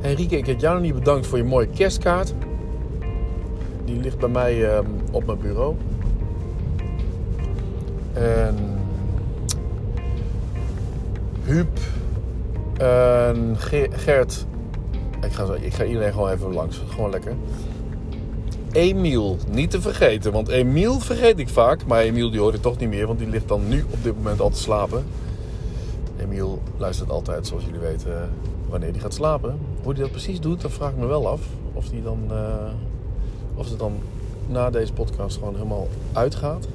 Henrike, 0.00 0.36
ik 0.36 0.46
heb 0.46 0.60
jou 0.60 0.74
nog 0.74 0.82
niet 0.82 0.94
bedankt 0.94 1.26
voor 1.26 1.38
je 1.38 1.44
mooie 1.44 1.66
kerstkaart. 1.66 2.34
Die 3.84 4.00
ligt 4.00 4.18
bij 4.18 4.28
mij 4.28 4.56
uh, 4.56 4.78
op 5.10 5.26
mijn 5.26 5.38
bureau. 5.38 5.74
En 8.12 8.56
Huub 11.44 11.78
en 12.76 13.56
Gert. 13.90 14.46
Ik 15.22 15.32
ga, 15.32 15.54
ik 15.60 15.74
ga 15.74 15.84
iedereen 15.84 16.12
gewoon 16.12 16.30
even 16.30 16.52
langs. 16.52 16.82
Gewoon 16.88 17.10
lekker. 17.10 17.32
Emiel, 18.74 19.36
niet 19.50 19.70
te 19.70 19.80
vergeten. 19.80 20.32
Want 20.32 20.48
Emiel 20.48 21.00
vergeet 21.00 21.38
ik 21.38 21.48
vaak. 21.48 21.86
Maar 21.86 22.00
Emiel 22.00 22.30
die 22.30 22.40
hoort 22.40 22.54
ik 22.54 22.62
toch 22.62 22.78
niet 22.78 22.88
meer. 22.88 23.06
Want 23.06 23.18
die 23.18 23.28
ligt 23.28 23.48
dan 23.48 23.68
nu 23.68 23.84
op 23.90 24.02
dit 24.02 24.16
moment 24.16 24.40
al 24.40 24.50
te 24.50 24.58
slapen. 24.58 25.04
Emiel 26.16 26.62
luistert 26.76 27.10
altijd, 27.10 27.46
zoals 27.46 27.64
jullie 27.64 27.80
weten, 27.80 28.30
wanneer 28.68 28.90
hij 28.90 29.00
gaat 29.00 29.14
slapen. 29.14 29.58
Hoe 29.82 29.92
hij 29.92 30.02
dat 30.02 30.10
precies 30.10 30.40
doet, 30.40 30.60
dat 30.60 30.72
vraag 30.72 30.90
ik 30.90 30.96
me 30.96 31.06
wel 31.06 31.28
af. 31.28 31.40
Of 31.72 31.90
hij 31.90 32.02
dan, 32.02 32.18
eh, 32.30 32.72
of 33.54 33.68
het 33.68 33.78
dan 33.78 33.92
na 34.46 34.70
deze 34.70 34.92
podcast 34.92 35.38
gewoon 35.38 35.54
helemaal 35.54 35.88
uitgaat. 36.12 36.68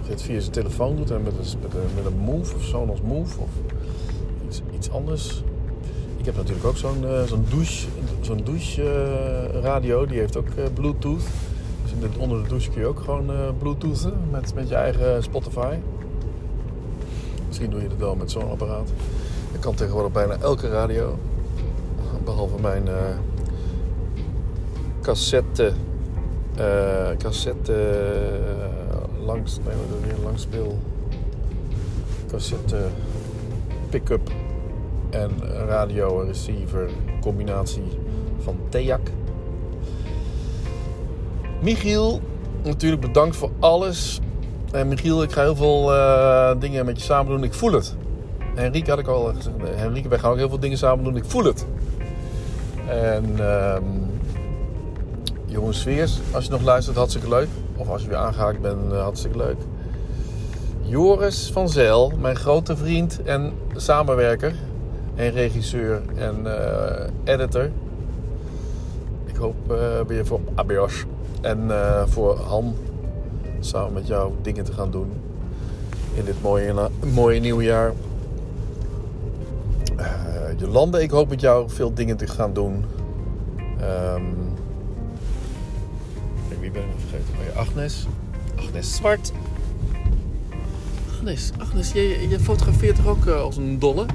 hij 0.00 0.10
het 0.10 0.22
via 0.22 0.40
zijn 0.40 0.52
telefoon 0.52 0.96
doet 0.96 1.10
en 1.10 1.22
met 1.22 1.32
een, 1.32 1.58
met 1.94 2.04
een, 2.04 2.18
move 2.18 2.54
of 2.54 2.62
Sonos 2.62 3.00
move 3.00 3.40
of 3.40 3.48
iets, 4.48 4.62
iets 4.74 4.90
anders. 4.90 5.42
Ik 6.18 6.24
heb 6.24 6.36
natuurlijk 6.36 6.66
ook 6.66 6.76
zo'n 6.76 7.04
eh, 7.06 7.22
zo'n 7.22 7.44
douche, 7.48 7.86
zo'n 8.20 8.40
douche 8.44 8.82
eh, 8.82 9.60
radio. 9.60 10.06
Die 10.06 10.18
heeft 10.18 10.36
ook 10.36 10.48
eh, 10.48 10.64
Bluetooth. 10.74 11.22
Dus 11.82 11.92
in 11.92 12.00
de- 12.00 12.18
onder 12.18 12.42
de 12.42 12.48
douche 12.48 12.70
kun 12.70 12.80
je 12.80 12.86
ook 12.86 13.00
gewoon 13.00 13.30
Bluetoothen 13.58 14.12
met, 14.30 14.54
met 14.54 14.68
je 14.68 14.74
eigen 14.74 15.22
Spotify. 15.22 15.74
Misschien 17.46 17.70
doe 17.70 17.82
je 17.82 17.88
dat 17.88 17.98
wel 17.98 18.14
met 18.14 18.30
zo'n 18.30 18.50
apparaat. 18.50 18.88
Dat 19.52 19.60
kan 19.60 19.74
tegenwoordig 19.74 20.12
bijna 20.12 20.36
elke 20.40 20.68
radio. 20.68 21.18
Behalve 22.24 22.60
mijn 22.60 22.82
cassette. 25.02 25.72
eh, 26.56 27.16
cassette. 27.18 27.74
langs. 29.24 29.56
Nee, 29.66 29.74
wat 29.76 30.00
weer? 30.08 30.24
Langspeel. 30.24 30.78
Cassette. 32.30 32.76
Pick-up. 33.90 34.30
En 35.10 35.30
radio 35.66 36.20
receiver. 36.26 36.90
Combinatie 37.20 37.98
van 38.38 38.56
TEAC. 38.68 39.00
Michiel, 41.62 42.20
natuurlijk 42.62 43.02
bedankt 43.02 43.36
voor 43.36 43.50
alles. 43.58 44.20
En 44.72 44.88
Michiel, 44.88 45.22
ik 45.22 45.32
ga 45.32 45.42
heel 45.42 45.56
veel 45.56 45.94
eh, 45.94 46.60
dingen 46.60 46.84
met 46.84 46.98
je 46.98 47.04
samen 47.04 47.32
doen. 47.32 47.44
Ik 47.44 47.54
voel 47.54 47.72
het. 47.72 47.96
Henrike 48.54 48.90
had 48.90 48.98
ik 48.98 49.06
al 49.06 49.24
gezegd. 49.24 49.56
Henrike, 49.74 50.08
wij 50.08 50.18
gaan 50.18 50.30
ook 50.30 50.36
heel 50.36 50.48
veel 50.48 50.60
dingen 50.60 50.78
samen 50.78 51.04
doen. 51.04 51.16
Ik 51.16 51.24
voel 51.24 51.44
het. 51.44 51.66
En 52.86 53.24
ehm 53.38 54.08
Sveers, 55.70 56.18
als 56.32 56.44
je 56.44 56.50
nog 56.50 56.62
luistert, 56.62 56.96
hartstikke 56.96 57.28
leuk. 57.28 57.48
Of 57.76 57.88
als 57.88 58.02
je 58.02 58.08
weer 58.08 58.16
aangehaakt 58.16 58.60
bent, 58.60 58.92
eh, 58.92 59.02
hartstikke 59.02 59.36
leuk. 59.38 59.56
Joris 60.82 61.50
van 61.52 61.68
Zijl, 61.68 62.12
mijn 62.20 62.36
grote 62.36 62.76
vriend 62.76 63.22
en 63.22 63.52
samenwerker. 63.76 64.54
En 65.18 65.30
regisseur 65.30 66.02
en 66.16 66.46
eh, 66.46 67.34
editor. 67.34 67.70
Ik 69.26 69.36
hoop 69.36 69.72
eh, 69.72 70.00
weer 70.06 70.26
voor 70.26 70.40
ABOS 70.54 71.04
en 71.40 71.70
eh, 71.70 72.06
voor 72.06 72.36
Han 72.36 72.74
samen 73.60 73.92
met 73.92 74.06
jou 74.06 74.32
dingen 74.42 74.64
te 74.64 74.72
gaan 74.72 74.90
doen 74.90 75.12
in 76.14 76.24
dit 76.24 76.42
mooie, 76.42 76.90
mooie 77.14 77.40
nieuwe 77.40 77.62
jaar. 77.62 77.92
Eh, 79.96 80.06
Jolande, 80.56 81.02
ik 81.02 81.10
hoop 81.10 81.28
met 81.28 81.40
jou 81.40 81.70
veel 81.70 81.94
dingen 81.94 82.16
te 82.16 82.26
gaan 82.26 82.52
doen. 82.52 82.84
Ehm, 83.80 84.22
en 86.50 86.60
wie 86.60 86.70
ben 86.70 86.82
ik 86.82 86.88
vergeten? 87.08 87.34
Oh 87.40 87.54
ja, 87.54 87.60
Agnes. 87.60 88.06
Agnes 88.56 88.94
Zwart. 88.96 89.32
Agnes, 91.16 91.50
Agnes 91.58 91.92
je, 91.92 92.28
je 92.28 92.40
fotografeert 92.40 92.96
toch 92.96 93.06
ook 93.06 93.26
eh, 93.26 93.40
als 93.40 93.56
een 93.56 93.78
dolle? 93.78 94.06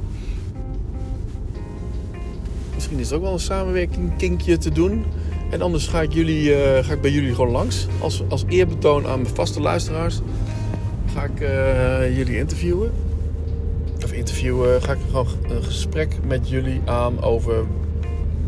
Misschien 2.94 3.18
is 3.18 3.22
ook 3.22 3.28
wel 3.30 3.40
een 3.40 3.56
samenwerking 3.56 4.18
kinkje 4.18 4.58
te 4.58 4.72
doen. 4.72 5.06
En 5.50 5.62
anders 5.62 5.88
ga 5.88 6.02
ik, 6.02 6.14
jullie, 6.14 6.56
eh, 6.56 6.86
ga 6.86 6.94
ik 6.94 7.02
bij 7.02 7.12
jullie 7.12 7.36
gewoon 7.36 7.52
langs. 7.52 7.88
Als, 8.00 8.24
als 8.30 8.44
eerbetoon 8.48 9.08
aan 9.08 9.22
mijn 9.22 9.36
vaste 9.36 9.62
luisteraars. 9.62 10.20
Ga 11.14 11.24
ik 11.24 11.40
eh, 11.40 12.18
jullie 12.18 12.38
interviewen. 12.38 12.92
Of 14.04 14.12
interviewen. 14.12 14.82
Ga 14.82 14.92
ik 14.92 15.00
gewoon 15.08 15.28
een 15.48 15.64
gesprek 15.64 16.18
met 16.28 16.50
jullie 16.50 16.82
aan 16.86 17.22
over 17.22 17.66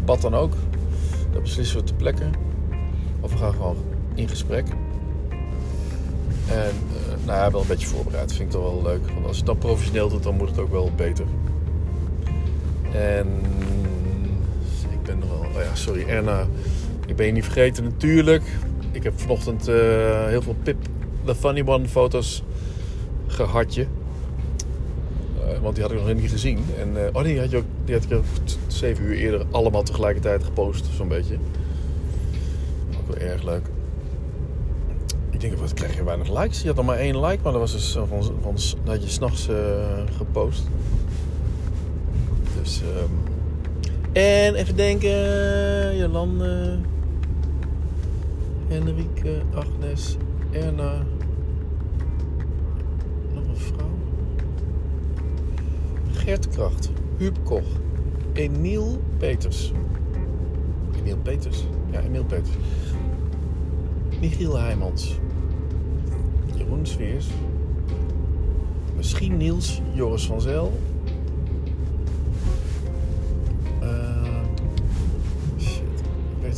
wat 0.06 0.22
dan 0.22 0.36
ook. 0.36 0.54
Dat 1.32 1.42
beslissen 1.42 1.78
we 1.78 1.84
ter 1.84 1.96
plekke. 1.96 2.26
Of 3.20 3.32
we 3.32 3.38
gaan 3.38 3.54
gewoon 3.54 3.78
in 4.16 4.30
gesprek. 4.30 4.68
En 6.50 6.56
eh, 6.58 7.26
nou 7.26 7.40
ja, 7.40 7.52
wel 7.52 7.62
een 7.62 7.68
beetje 7.68 7.88
voorbereid. 7.88 8.34
Vind 8.34 8.54
ik 8.54 8.60
toch 8.60 8.74
wel 8.74 8.82
leuk. 8.84 9.12
Want 9.14 9.26
als 9.28 9.38
je 9.38 9.44
dan 9.44 9.58
professioneel 9.58 10.10
doet, 10.10 10.24
dan 10.24 10.36
moet 10.36 10.50
het 10.50 10.60
ook 10.60 10.72
wel 10.72 10.92
beter. 10.96 11.26
En 12.92 13.28
Oh 15.24 15.62
ja, 15.64 15.76
sorry 15.76 16.06
Erna. 16.08 16.48
Ik 17.08 17.16
ben 17.16 17.26
je 17.26 17.32
niet 17.32 17.44
vergeten 17.44 17.84
natuurlijk. 17.84 18.44
Ik 18.92 19.04
heb 19.04 19.20
vanochtend 19.20 19.68
eh, 19.68 20.26
heel 20.26 20.42
veel 20.42 20.56
Pip 20.64 20.78
the 21.26 21.36
Funny 21.36 21.64
One 21.66 21.88
foto's 21.88 22.44
gehartje. 23.28 23.88
Eh, 25.42 25.60
want 25.62 25.76
die 25.76 25.84
had 25.84 25.94
ik 25.94 26.00
nog 26.00 26.14
niet 26.14 26.30
gezien. 26.30 26.60
En, 26.80 27.06
eh, 27.06 27.10
oh, 27.14 27.24
die 27.24 27.40
had, 27.40 27.52
je 27.52 27.58
ook, 27.58 27.64
die 27.86 27.96
had 27.96 28.04
ik 28.04 28.14
ook 28.14 28.24
zeven 28.68 29.06
uur 29.06 29.16
eerder 29.16 29.46
allemaal 29.52 29.84
tegelijkertijd 29.84 30.44
gepost, 30.44 30.86
zo'n 30.96 31.08
beetje. 31.08 31.38
Ook 33.00 33.08
wel 33.08 33.28
erg 33.28 33.44
leuk. 33.44 33.66
Ik 35.30 35.42
denk, 35.42 35.58
wat 35.58 35.74
krijg 35.74 35.96
je 35.96 36.04
weinig 36.04 36.42
likes? 36.42 36.62
Je 36.62 36.68
had 36.68 36.76
nog 36.76 36.86
maar 36.86 36.98
één 36.98 37.20
like, 37.20 37.44
maar 37.44 37.52
dat 37.52 37.62
was 37.62 37.72
dus 37.72 37.92
van, 37.92 38.24
van, 38.42 38.56
dat 38.84 39.04
je 39.04 39.10
s'nachts 39.10 39.50
gepost. 40.18 40.64
Dus, 42.62 42.82
ehm, 42.82 43.35
en 44.16 44.56
even 44.56 44.76
denken, 44.76 45.98
Jolande, 45.98 46.78
Henrike, 48.68 49.42
Agnes, 49.54 50.18
Erna, 50.52 51.06
nog 53.34 53.48
een 53.48 53.56
vrouw. 53.56 53.90
Gert 56.12 56.50
Kracht, 56.50 56.92
Huub 57.18 57.38
Koch, 57.44 57.68
Emiel 58.34 59.02
Peters. 59.18 59.72
Emiel 61.00 61.18
Peters? 61.18 61.66
Ja, 61.92 62.00
Emiel 62.00 62.26
Peters. 62.26 62.56
Michiel 64.22 64.58
Heijmans. 64.58 65.20
Jeroen 66.56 66.86
Sveers. 66.86 67.28
Misschien 68.96 69.38
Niels 69.38 69.82
Joris 69.94 70.26
van 70.26 70.42
Zijl. 70.42 70.72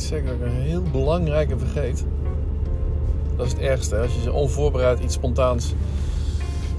Ik 0.08 0.14
zeker 0.14 0.38
dat 0.38 0.46
ik 0.48 0.54
een 0.54 0.60
heel 0.60 0.82
belangrijke 0.82 1.58
vergeet. 1.58 2.04
Dat 3.36 3.46
is 3.46 3.52
het 3.52 3.60
ergste, 3.60 3.96
als 3.96 4.14
je 4.14 4.20
zo 4.20 4.32
onvoorbereid 4.32 5.00
iets 5.00 5.14
spontaans 5.14 5.74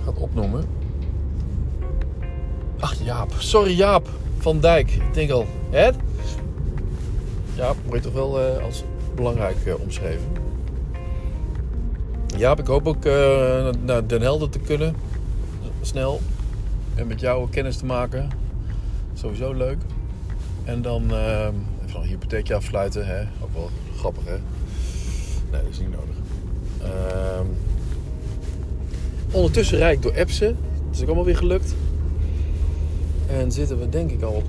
gaat 0.05 0.17
opnoemen. 0.17 0.65
Ach, 2.79 2.93
Jaap. 3.03 3.31
Sorry, 3.37 3.71
Jaap 3.71 4.09
van 4.37 4.59
Dijk. 4.59 4.91
Ik 4.91 5.13
denk 5.13 5.31
al, 5.31 5.45
hè? 5.69 5.89
Jaap 7.55 7.75
wordt 7.85 8.03
toch 8.03 8.13
wel 8.13 8.41
eh, 8.41 8.63
als 8.63 8.83
belangrijk 9.15 9.65
eh, 9.65 9.79
omschreven. 9.79 10.27
Jaap, 12.37 12.59
ik 12.59 12.67
hoop 12.67 12.87
ook 12.87 13.05
eh, 13.05 13.69
naar 13.83 14.07
Den 14.07 14.21
Helder 14.21 14.49
te 14.49 14.59
kunnen. 14.59 14.95
Snel. 15.81 16.19
En 16.95 17.07
met 17.07 17.19
jou 17.19 17.49
kennis 17.49 17.77
te 17.77 17.85
maken. 17.85 18.29
Sowieso 19.13 19.53
leuk. 19.53 19.77
En 20.63 20.81
dan 20.81 21.11
een 21.95 22.07
hypotheekje 22.07 22.55
afsluiten. 22.55 23.07
Hè? 23.07 23.21
Ook 23.21 23.53
wel 23.53 23.69
grappig, 23.97 24.23
hè? 24.25 24.37
Nee, 25.51 25.61
dat 25.61 25.71
is 25.71 25.79
niet 25.79 25.91
nodig. 25.91 26.15
Ehm, 26.81 27.45
ondertussen 29.31 29.77
rijd 29.77 29.95
ik 29.95 30.01
door 30.01 30.13
Epsen. 30.13 30.57
Dat 30.85 30.95
is 30.95 31.01
ook 31.01 31.07
allemaal 31.07 31.25
weer 31.25 31.37
gelukt. 31.37 31.75
En 33.27 33.51
zitten 33.51 33.79
we 33.79 33.89
denk 33.89 34.11
ik 34.11 34.21
al 34.21 34.33
op, 34.33 34.43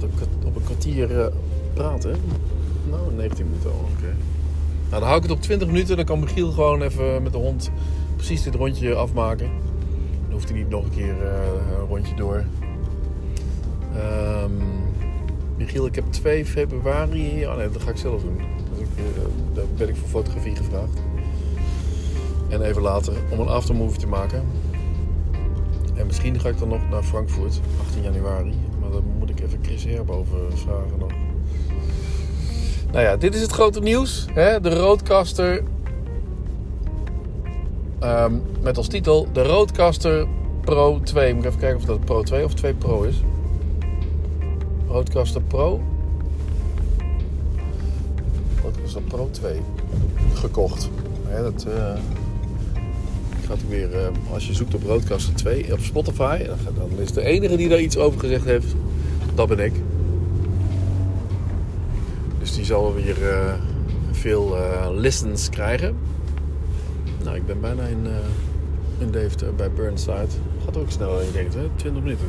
op 0.45 0.57
een 0.57 0.65
kwartier 0.65 1.21
eh, 1.21 1.27
praten. 1.75 2.17
Nou, 2.91 3.13
19 3.15 3.45
minuten 3.45 3.71
al, 3.71 3.89
oké. 3.97 4.15
Nou, 4.89 5.01
dan 5.01 5.03
hou 5.03 5.17
ik 5.17 5.23
het 5.23 5.33
op 5.33 5.43
20 5.43 5.69
minuten. 5.69 5.97
Dan 5.97 6.05
kan 6.05 6.21
Michiel 6.21 6.51
gewoon 6.53 6.83
even 6.83 7.23
met 7.23 7.33
de 7.33 7.39
hond 7.39 7.71
precies 8.17 8.43
dit 8.43 8.55
rondje 8.55 8.95
afmaken. 8.95 9.51
Dan 10.23 10.33
hoeft 10.33 10.49
hij 10.49 10.59
niet 10.59 10.69
nog 10.69 10.85
een 10.85 10.91
keer 10.91 11.23
eh, 11.23 11.79
een 11.79 11.87
rondje 11.89 12.15
door. 12.15 12.45
Ehm, 13.95 14.53
Michiel, 15.61 15.87
ik 15.87 15.95
heb 15.95 16.05
2 16.11 16.47
februari. 16.47 17.47
Oh 17.47 17.57
nee, 17.57 17.71
dat 17.71 17.83
ga 17.83 17.91
ik 17.91 17.97
zelf 17.97 18.23
doen. 18.23 18.37
Dus 18.71 18.81
ik, 18.81 18.89
eh, 18.97 19.23
daar 19.55 19.65
ben 19.77 19.89
ik 19.89 19.97
voor 19.97 20.09
fotografie 20.09 20.57
gevraagd. 20.57 20.99
En 22.49 22.63
even 22.63 22.83
later 22.83 23.15
om 23.31 23.41
een 23.41 23.49
aftermovie 23.49 23.99
te 23.99 24.07
maken. 24.07 24.43
En 25.95 26.07
misschien 26.07 26.41
ga 26.41 26.49
ik 26.49 26.59
dan 26.59 26.69
nog 26.69 26.89
naar 26.91 27.03
Frankfurt, 27.03 27.61
18 27.87 28.03
januari. 28.03 28.55
Maar 28.81 28.91
dan 28.91 29.03
moet 29.19 29.31
ik 29.31 29.41
even 29.41 29.59
Chris 29.63 29.85
Herboven 29.85 30.59
vragen 30.59 30.99
nog. 30.99 31.13
Nou 32.93 33.05
ja, 33.05 33.17
dit 33.17 33.35
is 33.35 33.41
het 33.41 33.53
grote 33.53 33.81
nieuws. 33.81 34.27
Hè? 34.33 34.61
De 34.61 34.75
Roadcaster. 34.75 35.63
ehm, 37.99 38.35
met 38.63 38.77
als 38.77 38.89
titel 38.89 39.29
de 39.33 39.43
Roadcaster 39.43 40.27
Pro 40.61 41.01
2. 41.01 41.35
Moet 41.35 41.45
ik 41.45 41.49
even 41.49 41.61
kijken 41.61 41.79
of 41.79 41.85
dat 41.85 42.05
Pro 42.05 42.23
2 42.23 42.45
of 42.45 42.55
2 42.55 42.75
Pro 42.75 43.03
is. 43.03 43.23
Roadcaster 44.91 45.41
Pro. 45.41 45.81
Roadcaster 48.63 49.03
Pro 49.03 49.29
2. 49.31 49.61
Gekocht. 50.35 50.91
Hè, 51.27 51.43
dat, 51.43 51.65
eh, 51.65 51.99
gaat 53.47 53.69
weer, 53.69 53.95
eh, 53.95 54.09
als 54.33 54.47
je 54.47 54.55
zoekt 54.55 54.75
op 54.75 54.83
Roadcaster 54.83 55.35
2 55.35 55.73
op 55.73 55.81
Spotify, 55.81 56.47
dan, 56.77 56.99
is 56.99 57.13
de 57.13 57.23
enige 57.23 57.57
die 57.57 57.69
daar 57.69 57.81
iets 57.81 57.97
over 57.97 58.21
gezegd 58.21 58.45
heeft, 58.45 58.75
dat 59.35 59.49
ben 59.49 59.59
ik. 59.59 59.73
Dus 62.39 62.55
die 62.55 62.65
zal 62.65 62.95
weer 62.95 63.29
eh, 63.29 63.55
veel 64.11 64.57
listens 64.95 65.49
krijgen. 65.49 65.97
Nou, 67.25 67.37
ik 67.37 67.47
ben 67.47 67.61
bijna 67.61 67.83
in, 67.83 68.07
in 68.99 69.11
Deventer 69.11 69.55
bij 69.55 69.71
Burnside. 69.71 70.29
Gaat 70.65 70.77
ook 70.77 70.99
dan 70.99 71.25
je 71.25 71.33
denkt, 71.33 71.55
hè? 71.55 71.69
20 71.77 72.03
minuten. 72.03 72.27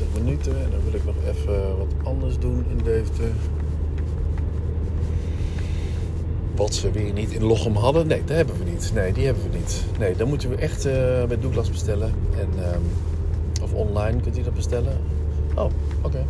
20 0.00 0.22
minuten 0.22 0.64
en 0.64 0.70
dan 0.70 0.80
wil 0.84 0.94
ik 0.94 1.04
nog 1.04 1.14
even 1.24 1.78
wat 1.78 1.94
anders 2.02 2.38
doen 2.38 2.64
in 2.68 2.80
Deventer. 2.84 3.30
Wat 6.54 6.74
ze 6.74 6.90
weer 6.90 7.12
niet 7.12 7.30
in 7.30 7.44
Lochem 7.44 7.74
hadden. 7.74 8.06
Nee, 8.06 8.24
dat 8.24 8.36
hebben 8.36 8.58
we 8.58 8.64
niet. 8.64 8.90
Nee, 8.94 9.12
die 9.12 9.24
hebben 9.24 9.42
we 9.50 9.56
niet. 9.56 9.84
Nee, 9.98 10.16
dan 10.16 10.28
moeten 10.28 10.50
we 10.50 10.56
echt 10.56 10.84
eh, 10.84 11.24
bij 11.24 11.38
Douglas 11.40 11.70
bestellen. 11.70 12.14
En, 12.38 12.64
ehm, 12.64 12.80
of 13.62 13.72
online 13.72 14.20
kunt 14.20 14.38
u 14.38 14.42
dat 14.42 14.54
bestellen. 14.54 14.98
Oh, 15.54 15.70
oké. 16.02 16.24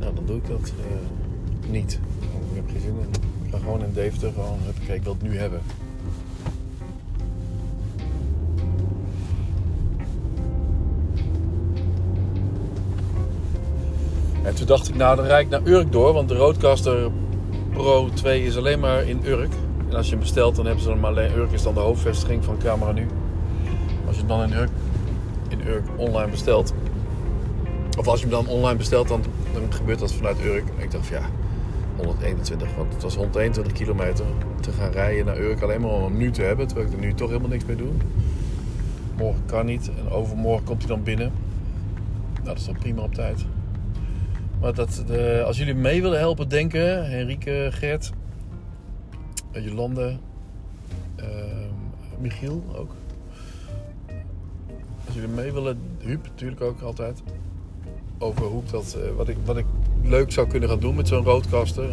Nou, 0.00 0.14
dan 0.14 0.26
doe 0.26 0.36
ik 0.36 0.48
dat 0.48 0.72
eh, 0.78 1.70
niet. 1.70 2.00
Ik 2.20 2.54
heb 2.54 2.64
geen 2.70 2.80
zin 2.80 2.94
in. 3.00 3.20
Ik 3.46 3.52
ga 3.52 3.58
gewoon 3.58 3.84
in 3.84 3.92
Deventer 3.92 4.32
gewoon, 4.32 4.58
ik 4.88 5.02
wil 5.02 5.12
het 5.12 5.22
nu 5.22 5.38
hebben. 5.38 5.60
En 14.46 14.54
toen 14.54 14.66
dacht 14.66 14.88
ik, 14.88 14.94
nou 14.94 15.16
dan 15.16 15.24
rijd 15.24 15.44
ik 15.44 15.50
naar 15.50 15.60
Urk 15.64 15.92
door, 15.92 16.12
want 16.12 16.28
de 16.28 16.34
Roadcaster 16.34 17.10
Pro 17.72 18.08
2 18.14 18.44
is 18.44 18.56
alleen 18.56 18.80
maar 18.80 19.04
in 19.04 19.20
Urk. 19.24 19.52
En 19.88 19.96
als 19.96 20.06
je 20.06 20.10
hem 20.10 20.20
bestelt, 20.20 20.56
dan 20.56 20.66
hebben 20.66 20.84
ze 20.84 20.90
hem 20.90 21.04
alleen. 21.04 21.36
Urk 21.36 21.52
is 21.52 21.62
dan 21.62 21.74
de 21.74 21.80
hoofdvestiging 21.80 22.44
van 22.44 22.58
Camera 22.58 22.92
Nu. 22.92 23.06
Als 24.06 24.14
je 24.14 24.20
hem 24.20 24.28
dan 24.28 24.42
in 24.42 24.52
Urk, 24.52 24.70
in 25.48 25.66
Urk 25.66 25.84
online 25.96 26.30
bestelt, 26.30 26.72
of 27.98 28.06
als 28.06 28.20
je 28.20 28.26
hem 28.26 28.34
dan 28.34 28.54
online 28.54 28.76
bestelt, 28.76 29.08
dan, 29.08 29.22
dan 29.52 29.72
gebeurt 29.72 29.98
dat 29.98 30.12
vanuit 30.12 30.44
Urk. 30.44 30.64
En 30.76 30.82
ik 30.82 30.90
dacht, 30.90 31.06
ja, 31.06 31.22
121, 31.96 32.74
want 32.76 32.92
het 32.92 33.02
was 33.02 33.16
121 33.16 33.72
kilometer 33.72 34.24
te 34.60 34.70
gaan 34.72 34.90
rijden 34.90 35.26
naar 35.26 35.38
Urk 35.38 35.62
alleen 35.62 35.80
maar 35.80 35.90
om 35.90 36.02
hem 36.02 36.16
nu 36.16 36.30
te 36.30 36.42
hebben, 36.42 36.66
terwijl 36.66 36.88
ik 36.88 36.94
er 36.94 37.00
nu 37.00 37.14
toch 37.14 37.28
helemaal 37.28 37.50
niks 37.50 37.64
mee 37.64 37.76
doe. 37.76 37.92
Morgen 39.16 39.42
kan 39.46 39.66
niet 39.66 39.90
en 39.98 40.10
overmorgen 40.10 40.64
komt 40.64 40.78
hij 40.78 40.88
dan 40.88 41.02
binnen. 41.02 41.32
Nou, 42.34 42.44
dat 42.44 42.58
is 42.58 42.64
dan 42.64 42.78
prima 42.78 43.02
op 43.02 43.14
tijd. 43.14 43.46
Maar 44.66 44.74
dat, 44.74 45.02
als 45.44 45.58
jullie 45.58 45.74
mee 45.74 46.02
willen 46.02 46.18
helpen 46.18 46.48
denken, 46.48 47.10
Henrike, 47.10 47.68
Gert, 47.72 48.12
eh, 49.52 49.64
Jolande, 49.64 50.16
ehm, 51.16 52.20
Michiel 52.20 52.62
ook. 52.76 52.90
Als 55.06 55.14
jullie 55.14 55.28
mee 55.28 55.52
willen, 55.52 55.78
Huub 55.98 56.24
natuurlijk 56.24 56.60
ook 56.60 56.80
altijd. 56.80 57.22
Over 58.18 58.42
hoe 58.42 58.62
ik 58.62 58.70
dat, 58.70 58.96
eh, 59.02 59.16
wat, 59.16 59.28
ik, 59.28 59.36
wat 59.44 59.56
ik 59.56 59.66
leuk 60.02 60.32
zou 60.32 60.46
kunnen 60.46 60.68
gaan 60.68 60.80
doen 60.80 60.94
met 60.94 61.08
zo'n 61.08 61.24
roadcaster. 61.24 61.88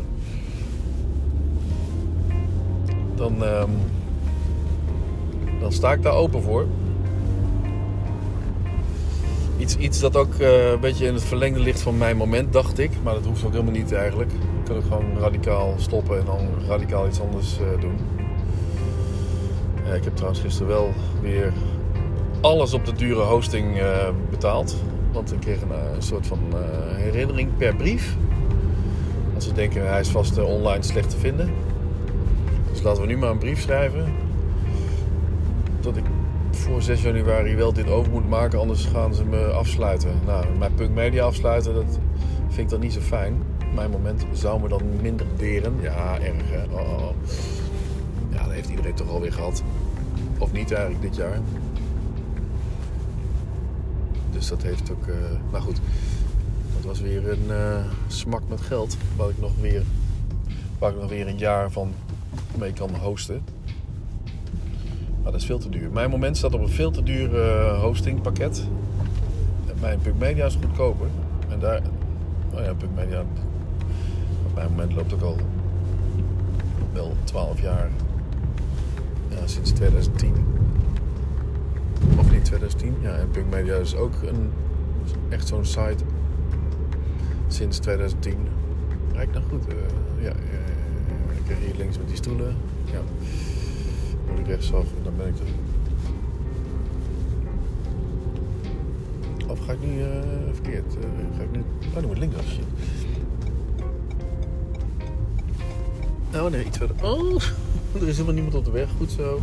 Dan, 3.15 3.43
ehm, 3.43 3.71
dan 5.59 5.71
sta 5.71 5.93
ik 5.93 6.01
daar 6.01 6.13
open 6.13 6.41
voor. 6.41 6.67
Iets, 9.63 9.77
iets 9.77 9.99
dat 9.99 10.15
ook 10.15 10.33
eh, 10.33 10.71
een 10.71 10.79
beetje 10.79 11.05
in 11.05 11.13
het 11.13 11.23
verlengde 11.23 11.59
ligt 11.59 11.81
van 11.81 11.97
mijn 11.97 12.17
moment, 12.17 12.53
dacht 12.53 12.79
ik. 12.79 12.91
Maar 13.03 13.13
dat 13.13 13.25
hoeft 13.25 13.43
ook 13.43 13.51
helemaal 13.51 13.73
niet 13.73 13.91
eigenlijk. 13.91 14.31
Ik 14.31 14.63
kan 14.63 14.75
ook 14.75 14.83
gewoon 14.83 15.19
radicaal 15.19 15.73
stoppen 15.77 16.19
en 16.19 16.25
dan 16.25 16.47
radicaal 16.67 17.07
iets 17.07 17.21
anders 17.21 17.59
eh, 17.59 17.81
doen. 17.81 17.97
Eh, 19.85 19.95
ik 19.95 20.03
heb 20.03 20.15
trouwens 20.15 20.41
gisteren 20.41 20.67
wel 20.67 20.93
weer 21.21 21.53
alles 22.41 22.73
op 22.73 22.85
de 22.85 22.93
dure 22.93 23.21
hosting 23.21 23.81
betaald. 24.29 24.75
Want 25.11 25.33
ik 25.33 25.39
kreeg 25.39 25.61
een, 25.61 25.95
een 25.95 26.01
soort 26.01 26.27
van 26.27 26.39
herinnering 26.95 27.57
per 27.57 27.75
brief. 27.75 28.15
Als 29.35 29.43
ze 29.43 29.53
denken 29.53 29.89
hij 29.89 29.99
is 29.99 30.09
vast 30.09 30.43
online 30.43 30.83
slecht 30.83 31.09
te 31.09 31.17
vinden. 31.17 31.53
Dus 32.71 32.81
laten 32.81 33.01
we 33.01 33.07
nu 33.07 33.17
maar 33.17 33.29
een 33.29 33.37
brief 33.37 33.61
schrijven. 33.61 34.13
Dat 35.81 35.97
ik 35.97 36.03
voor 36.63 36.81
6 36.81 37.01
januari 37.01 37.55
wel 37.55 37.73
dit 37.73 37.89
over 37.89 38.11
moet 38.11 38.29
maken, 38.29 38.59
anders 38.59 38.85
gaan 38.85 39.13
ze 39.13 39.25
me 39.25 39.45
afsluiten. 39.45 40.19
Nou, 40.25 40.45
mijn 40.57 40.73
Punk 40.73 40.93
Media 40.93 41.23
afsluiten, 41.23 41.73
dat 41.73 41.99
vind 42.47 42.59
ik 42.59 42.69
dan 42.69 42.79
niet 42.79 42.93
zo 42.93 42.99
fijn. 42.99 43.41
Mijn 43.75 43.91
moment 43.91 44.25
zou 44.33 44.61
me 44.61 44.67
dan 44.67 44.81
minder 45.01 45.25
deren. 45.37 45.73
Ja, 45.81 46.19
erg 46.19 46.49
hè. 46.49 46.63
Oh, 46.63 46.79
oh, 46.79 47.03
oh. 47.03 47.15
Ja, 48.29 48.43
dat 48.43 48.51
heeft 48.51 48.69
iedereen 48.69 48.93
toch 48.93 49.09
alweer 49.09 49.33
gehad. 49.33 49.63
Of 50.37 50.51
niet 50.51 50.71
eigenlijk 50.71 51.01
dit 51.01 51.15
jaar. 51.15 51.39
Dus 54.31 54.47
dat 54.47 54.61
heeft 54.61 54.91
ook... 54.91 55.07
eh, 55.07 55.15
nou 55.51 55.63
goed, 55.63 55.79
dat 56.75 56.83
was 56.85 57.01
weer 57.01 57.29
een 57.29 57.45
eh, 57.51 57.85
smak 58.07 58.41
met 58.49 58.61
geld. 58.61 58.97
Waar 59.15 59.29
ik 59.29 59.39
nog 59.39 59.51
weer, 59.61 59.83
waar 60.79 60.91
ik 60.91 61.01
nog 61.01 61.09
weer 61.09 61.27
een 61.27 61.37
jaar 61.37 61.71
van 61.71 61.93
mee 62.57 62.73
kan 62.73 62.95
hosten. 62.95 63.43
Maar 65.23 65.31
dat 65.31 65.41
is 65.41 65.47
veel 65.47 65.57
te 65.57 65.69
duur. 65.69 65.91
Mijn 65.91 66.09
moment 66.09 66.37
staat 66.37 66.53
op 66.53 66.61
een 66.61 66.69
veel 66.69 66.91
te 66.91 67.03
duur 67.03 67.41
eh, 67.41 67.81
hostingpakket. 67.81 68.67
Mijn 69.79 69.99
Punk 69.99 70.19
Media 70.19 70.45
is 70.45 70.57
goedkoper. 70.61 71.07
En 71.49 71.59
daar... 71.59 71.81
Oh 72.53 72.59
ja, 72.63 72.73
Punk 72.73 72.95
Media... 72.95 73.23
Op 74.45 74.55
mijn 74.55 74.69
moment 74.69 74.93
loopt 74.93 75.13
ook 75.13 75.21
al 75.21 75.37
wel 76.93 77.15
12 77.23 77.61
jaar. 77.61 77.89
Ja, 79.29 79.47
sinds 79.47 79.71
2010. 79.71 80.33
Of 82.17 82.31
niet 82.31 82.45
2010? 82.45 82.95
Ja, 83.01 83.09
en 83.15 83.29
Punk 83.31 83.49
Media 83.49 83.75
is 83.75 83.95
ook 83.95 84.13
een, 84.21 84.51
echt 85.29 85.47
zo'n 85.47 85.65
site 85.65 86.03
sinds 87.47 87.77
2010. 87.77 88.37
Rijdt 89.13 89.33
nou 89.33 89.45
goed. 89.49 89.67
eh, 89.67 89.75
ja, 90.23 90.29
eh, 90.29 91.37
ik 91.37 91.43
krijg 91.45 91.59
hier 91.59 91.75
links 91.77 91.97
met 91.97 92.07
die 92.07 92.17
stoelen. 92.17 92.55
Ja. 92.85 92.99
Moet 94.33 94.41
ik 94.41 94.47
rechtsaf 94.47 94.85
en 94.97 95.03
dan 95.03 95.13
ben 95.17 95.27
ik 95.27 95.35
er. 95.39 95.45
Of 99.47 99.59
ga 99.59 99.71
ik 99.71 99.81
nu 99.81 100.01
eh, 100.01 100.09
verkeerd? 100.53 100.95
eh, 100.95 101.37
ga 101.37 101.43
ik 101.43 101.51
nu... 101.51 101.63
Oh, 101.87 101.93
dan 101.93 102.05
moet. 102.05 102.17
Shit. 102.47 102.65
Oh 106.35 106.51
nee, 106.51 106.65
iets 106.65 106.77
verder. 106.77 106.95
Oh, 107.03 107.41
er 108.01 108.07
is 108.07 108.13
helemaal 108.13 108.33
niemand 108.33 108.55
op 108.55 108.65
de 108.65 108.71
weg. 108.71 108.89
Goed 108.97 109.11
zo. 109.11 109.41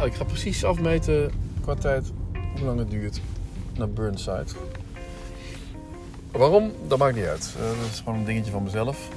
Oh, 0.00 0.06
ik 0.06 0.14
ga 0.14 0.24
precies 0.24 0.64
afmeten 0.64 1.30
qua 1.60 1.74
tijd 1.74 2.12
hoe 2.56 2.66
lang 2.66 2.78
het 2.78 2.90
duurt 2.90 3.20
naar 3.76 3.90
Burnside. 3.90 4.44
Waarom? 6.30 6.72
Dat 6.88 6.98
maakt 6.98 7.16
niet 7.16 7.24
uit. 7.24 7.54
Eh, 7.58 7.68
dat 7.68 7.90
is 7.92 7.98
gewoon 7.98 8.18
een 8.18 8.24
dingetje 8.24 8.50
van 8.50 8.62
mezelf. 8.62 9.08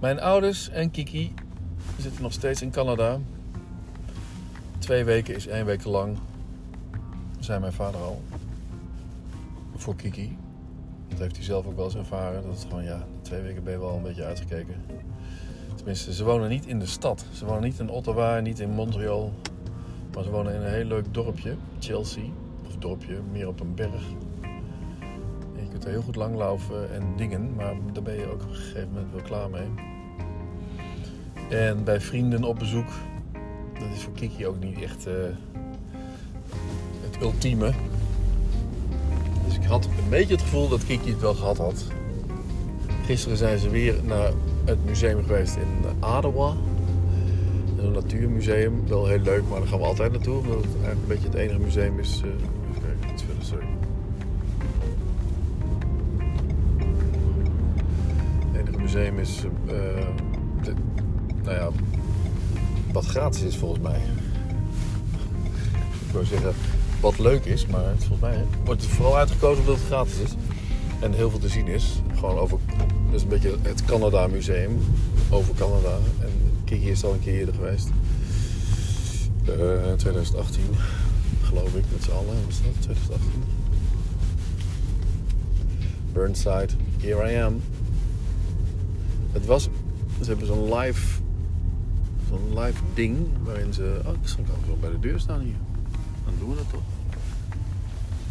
Mijn 0.00 0.20
ouders 0.20 0.68
en 0.68 0.90
Kiki 0.90 1.34
zitten 2.00 2.22
nog 2.22 2.32
steeds 2.32 2.62
in 2.62 2.70
Canada. 2.70 3.18
Twee 4.78 5.04
weken 5.04 5.34
is 5.34 5.46
één 5.46 5.64
week 5.64 5.84
lang. 5.84 6.18
Zei 7.38 7.60
mijn 7.60 7.72
vader 7.72 8.00
al. 8.00 8.22
Voor 9.76 9.96
Kiki. 9.96 10.36
Dat 11.08 11.18
heeft 11.18 11.36
hij 11.36 11.44
zelf 11.44 11.66
ook 11.66 11.76
wel 11.76 11.84
eens 11.84 11.94
ervaren. 11.94 12.42
Dat 12.42 12.52
het 12.52 12.66
gewoon, 12.68 12.84
ja, 12.84 13.06
twee 13.22 13.40
weken 13.40 13.64
ben 13.64 13.72
je 13.72 13.78
wel 13.78 13.96
een 13.96 14.02
beetje 14.02 14.24
uitgekeken. 14.24 14.74
Tenminste, 15.74 16.14
ze 16.14 16.24
wonen 16.24 16.48
niet 16.48 16.66
in 16.66 16.78
de 16.78 16.86
stad. 16.86 17.24
Ze 17.32 17.44
wonen 17.44 17.62
niet 17.62 17.78
in 17.78 17.90
Ottawa, 17.90 18.40
niet 18.40 18.60
in 18.60 18.70
Montreal. 18.70 19.32
Maar 20.14 20.22
ze 20.22 20.30
wonen 20.30 20.54
in 20.54 20.60
een 20.60 20.72
heel 20.72 20.84
leuk 20.84 21.14
dorpje, 21.14 21.56
Chelsea. 21.78 22.24
Of 22.66 22.76
dorpje, 22.76 23.20
meer 23.32 23.48
op 23.48 23.60
een 23.60 23.74
berg. 23.74 24.02
Je 25.54 25.68
kunt 25.68 25.84
er 25.84 25.90
heel 25.90 26.02
goed 26.02 26.16
langlaufen 26.16 26.94
en 26.94 27.02
dingen. 27.16 27.54
Maar 27.54 27.74
daar 27.92 28.02
ben 28.02 28.14
je 28.14 28.26
ook 28.26 28.42
op 28.42 28.48
een 28.48 28.54
gegeven 28.54 28.88
moment 28.88 29.12
wel 29.12 29.22
klaar 29.22 29.50
mee. 29.50 29.87
En 31.48 31.84
bij 31.84 32.00
vrienden 32.00 32.44
op 32.44 32.58
bezoek. 32.58 32.86
Dat 33.78 33.88
is 33.96 34.02
voor 34.02 34.12
Kiki 34.12 34.46
ook 34.46 34.60
niet 34.64 34.82
echt 34.82 35.06
eh, 35.06 35.14
het 37.10 37.22
ultieme. 37.22 37.72
Dus 39.46 39.54
ik 39.56 39.64
had 39.64 39.84
een 39.84 40.08
beetje 40.10 40.34
het 40.34 40.42
gevoel 40.42 40.68
dat 40.68 40.84
Kiki 40.86 41.10
het 41.10 41.20
wel 41.20 41.34
gehad 41.34 41.56
had. 41.58 41.84
Gisteren 43.04 43.36
zijn 43.36 43.58
ze 43.58 43.68
weer 43.70 43.94
naar 44.04 44.32
het 44.64 44.84
museum 44.84 45.24
geweest 45.24 45.56
in 45.56 45.84
Ottawa. 46.00 46.54
Een 47.78 47.92
natuurmuseum. 47.92 48.82
Wel 48.88 49.06
heel 49.06 49.18
leuk, 49.20 49.42
maar 49.48 49.58
daar 49.58 49.68
gaan 49.68 49.78
we 49.78 49.84
altijd 49.84 50.12
naartoe. 50.12 50.38
Omdat 50.38 50.54
het 50.56 50.64
eigenlijk 50.64 51.00
een 51.00 51.06
beetje 51.08 51.26
het 51.28 51.34
enige 51.34 51.58
museum 51.58 51.98
is. 51.98 52.20
eh, 52.24 52.28
even 52.30 52.82
kijken, 52.82 53.10
iets 53.12 53.22
verder, 53.22 53.44
sorry. 53.44 53.66
Het 58.52 58.60
enige 58.60 58.78
museum 58.78 59.18
is. 59.18 59.44
eh, 59.66 59.74
nou 61.48 61.60
ja, 61.60 61.70
wat 62.92 63.06
gratis 63.06 63.42
is 63.42 63.56
volgens 63.56 63.80
mij. 63.80 64.00
Ik 66.06 66.12
wou 66.12 66.24
zeggen, 66.24 66.54
wat 67.00 67.18
leuk 67.18 67.44
is, 67.44 67.66
maar 67.66 67.94
volgens 67.96 68.20
mij 68.20 68.44
wordt 68.64 68.82
het 68.82 68.90
vooral 68.90 69.16
uitgekozen 69.16 69.60
omdat 69.60 69.76
het 69.76 69.86
gratis 69.86 70.18
is. 70.18 70.30
En 71.00 71.12
heel 71.12 71.30
veel 71.30 71.38
te 71.38 71.48
zien 71.48 71.66
is. 71.66 72.02
Gewoon 72.14 72.38
over, 72.38 72.58
dus 73.10 73.22
een 73.22 73.28
beetje 73.28 73.56
het 73.62 73.84
Canada 73.84 74.26
Museum 74.26 74.78
over 75.30 75.54
Canada. 75.54 75.98
En 76.20 76.30
Kiki 76.64 76.90
is 76.90 77.04
al 77.04 77.12
een 77.12 77.20
keer 77.20 77.38
eerder 77.38 77.54
geweest. 77.54 77.88
Eh 79.44 79.92
2018, 79.96 80.62
geloof 81.42 81.74
ik, 81.74 81.84
met 81.92 82.04
z'n 82.04 82.10
allen. 82.10 82.44
Was 82.46 82.62
dat 82.62 82.72
2018? 82.80 83.42
Burnside, 86.12 86.68
here 87.00 87.32
I 87.32 87.42
am. 87.42 87.62
Het 89.32 89.46
was, 89.46 89.68
ze 90.20 90.28
hebben 90.28 90.46
zo'n 90.46 90.74
live, 90.74 91.20
zo'n 92.28 92.58
live 92.58 92.80
ding 92.94 93.28
waarin 93.42 93.72
ze, 93.72 94.00
oh, 94.06 94.12
ik 94.12 94.34
kan 94.46 94.56
gewoon 94.62 94.80
bij 94.80 94.90
de 94.90 95.00
deur 95.00 95.20
staan 95.20 95.40
hier. 95.40 95.56
Dan 96.24 96.34
doen 96.38 96.50
we 96.50 96.56
dat 96.56 96.70
toch? 96.70 96.82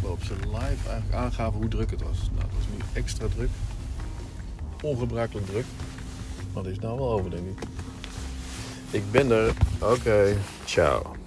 Waarop 0.00 0.24
ze 0.24 0.34
live 0.34 0.88
eigenlijk 0.88 1.12
aangaven 1.12 1.60
hoe 1.60 1.68
druk 1.68 1.90
het 1.90 2.02
was. 2.02 2.18
Nou, 2.34 2.42
het 2.42 2.54
was 2.54 2.66
nu 2.76 2.82
extra 2.92 3.26
druk. 3.34 3.50
Ongebruikelijk 4.82 5.46
druk. 5.46 5.64
Maar 6.52 6.62
dat 6.62 6.72
is 6.72 6.78
nou 6.78 6.98
wel 6.98 7.12
over, 7.12 7.30
denk 7.30 7.46
ik. 7.48 7.66
Ik 8.90 9.10
ben 9.10 9.30
er. 9.30 9.52
Oké, 9.78 10.36
ciao. 10.64 11.17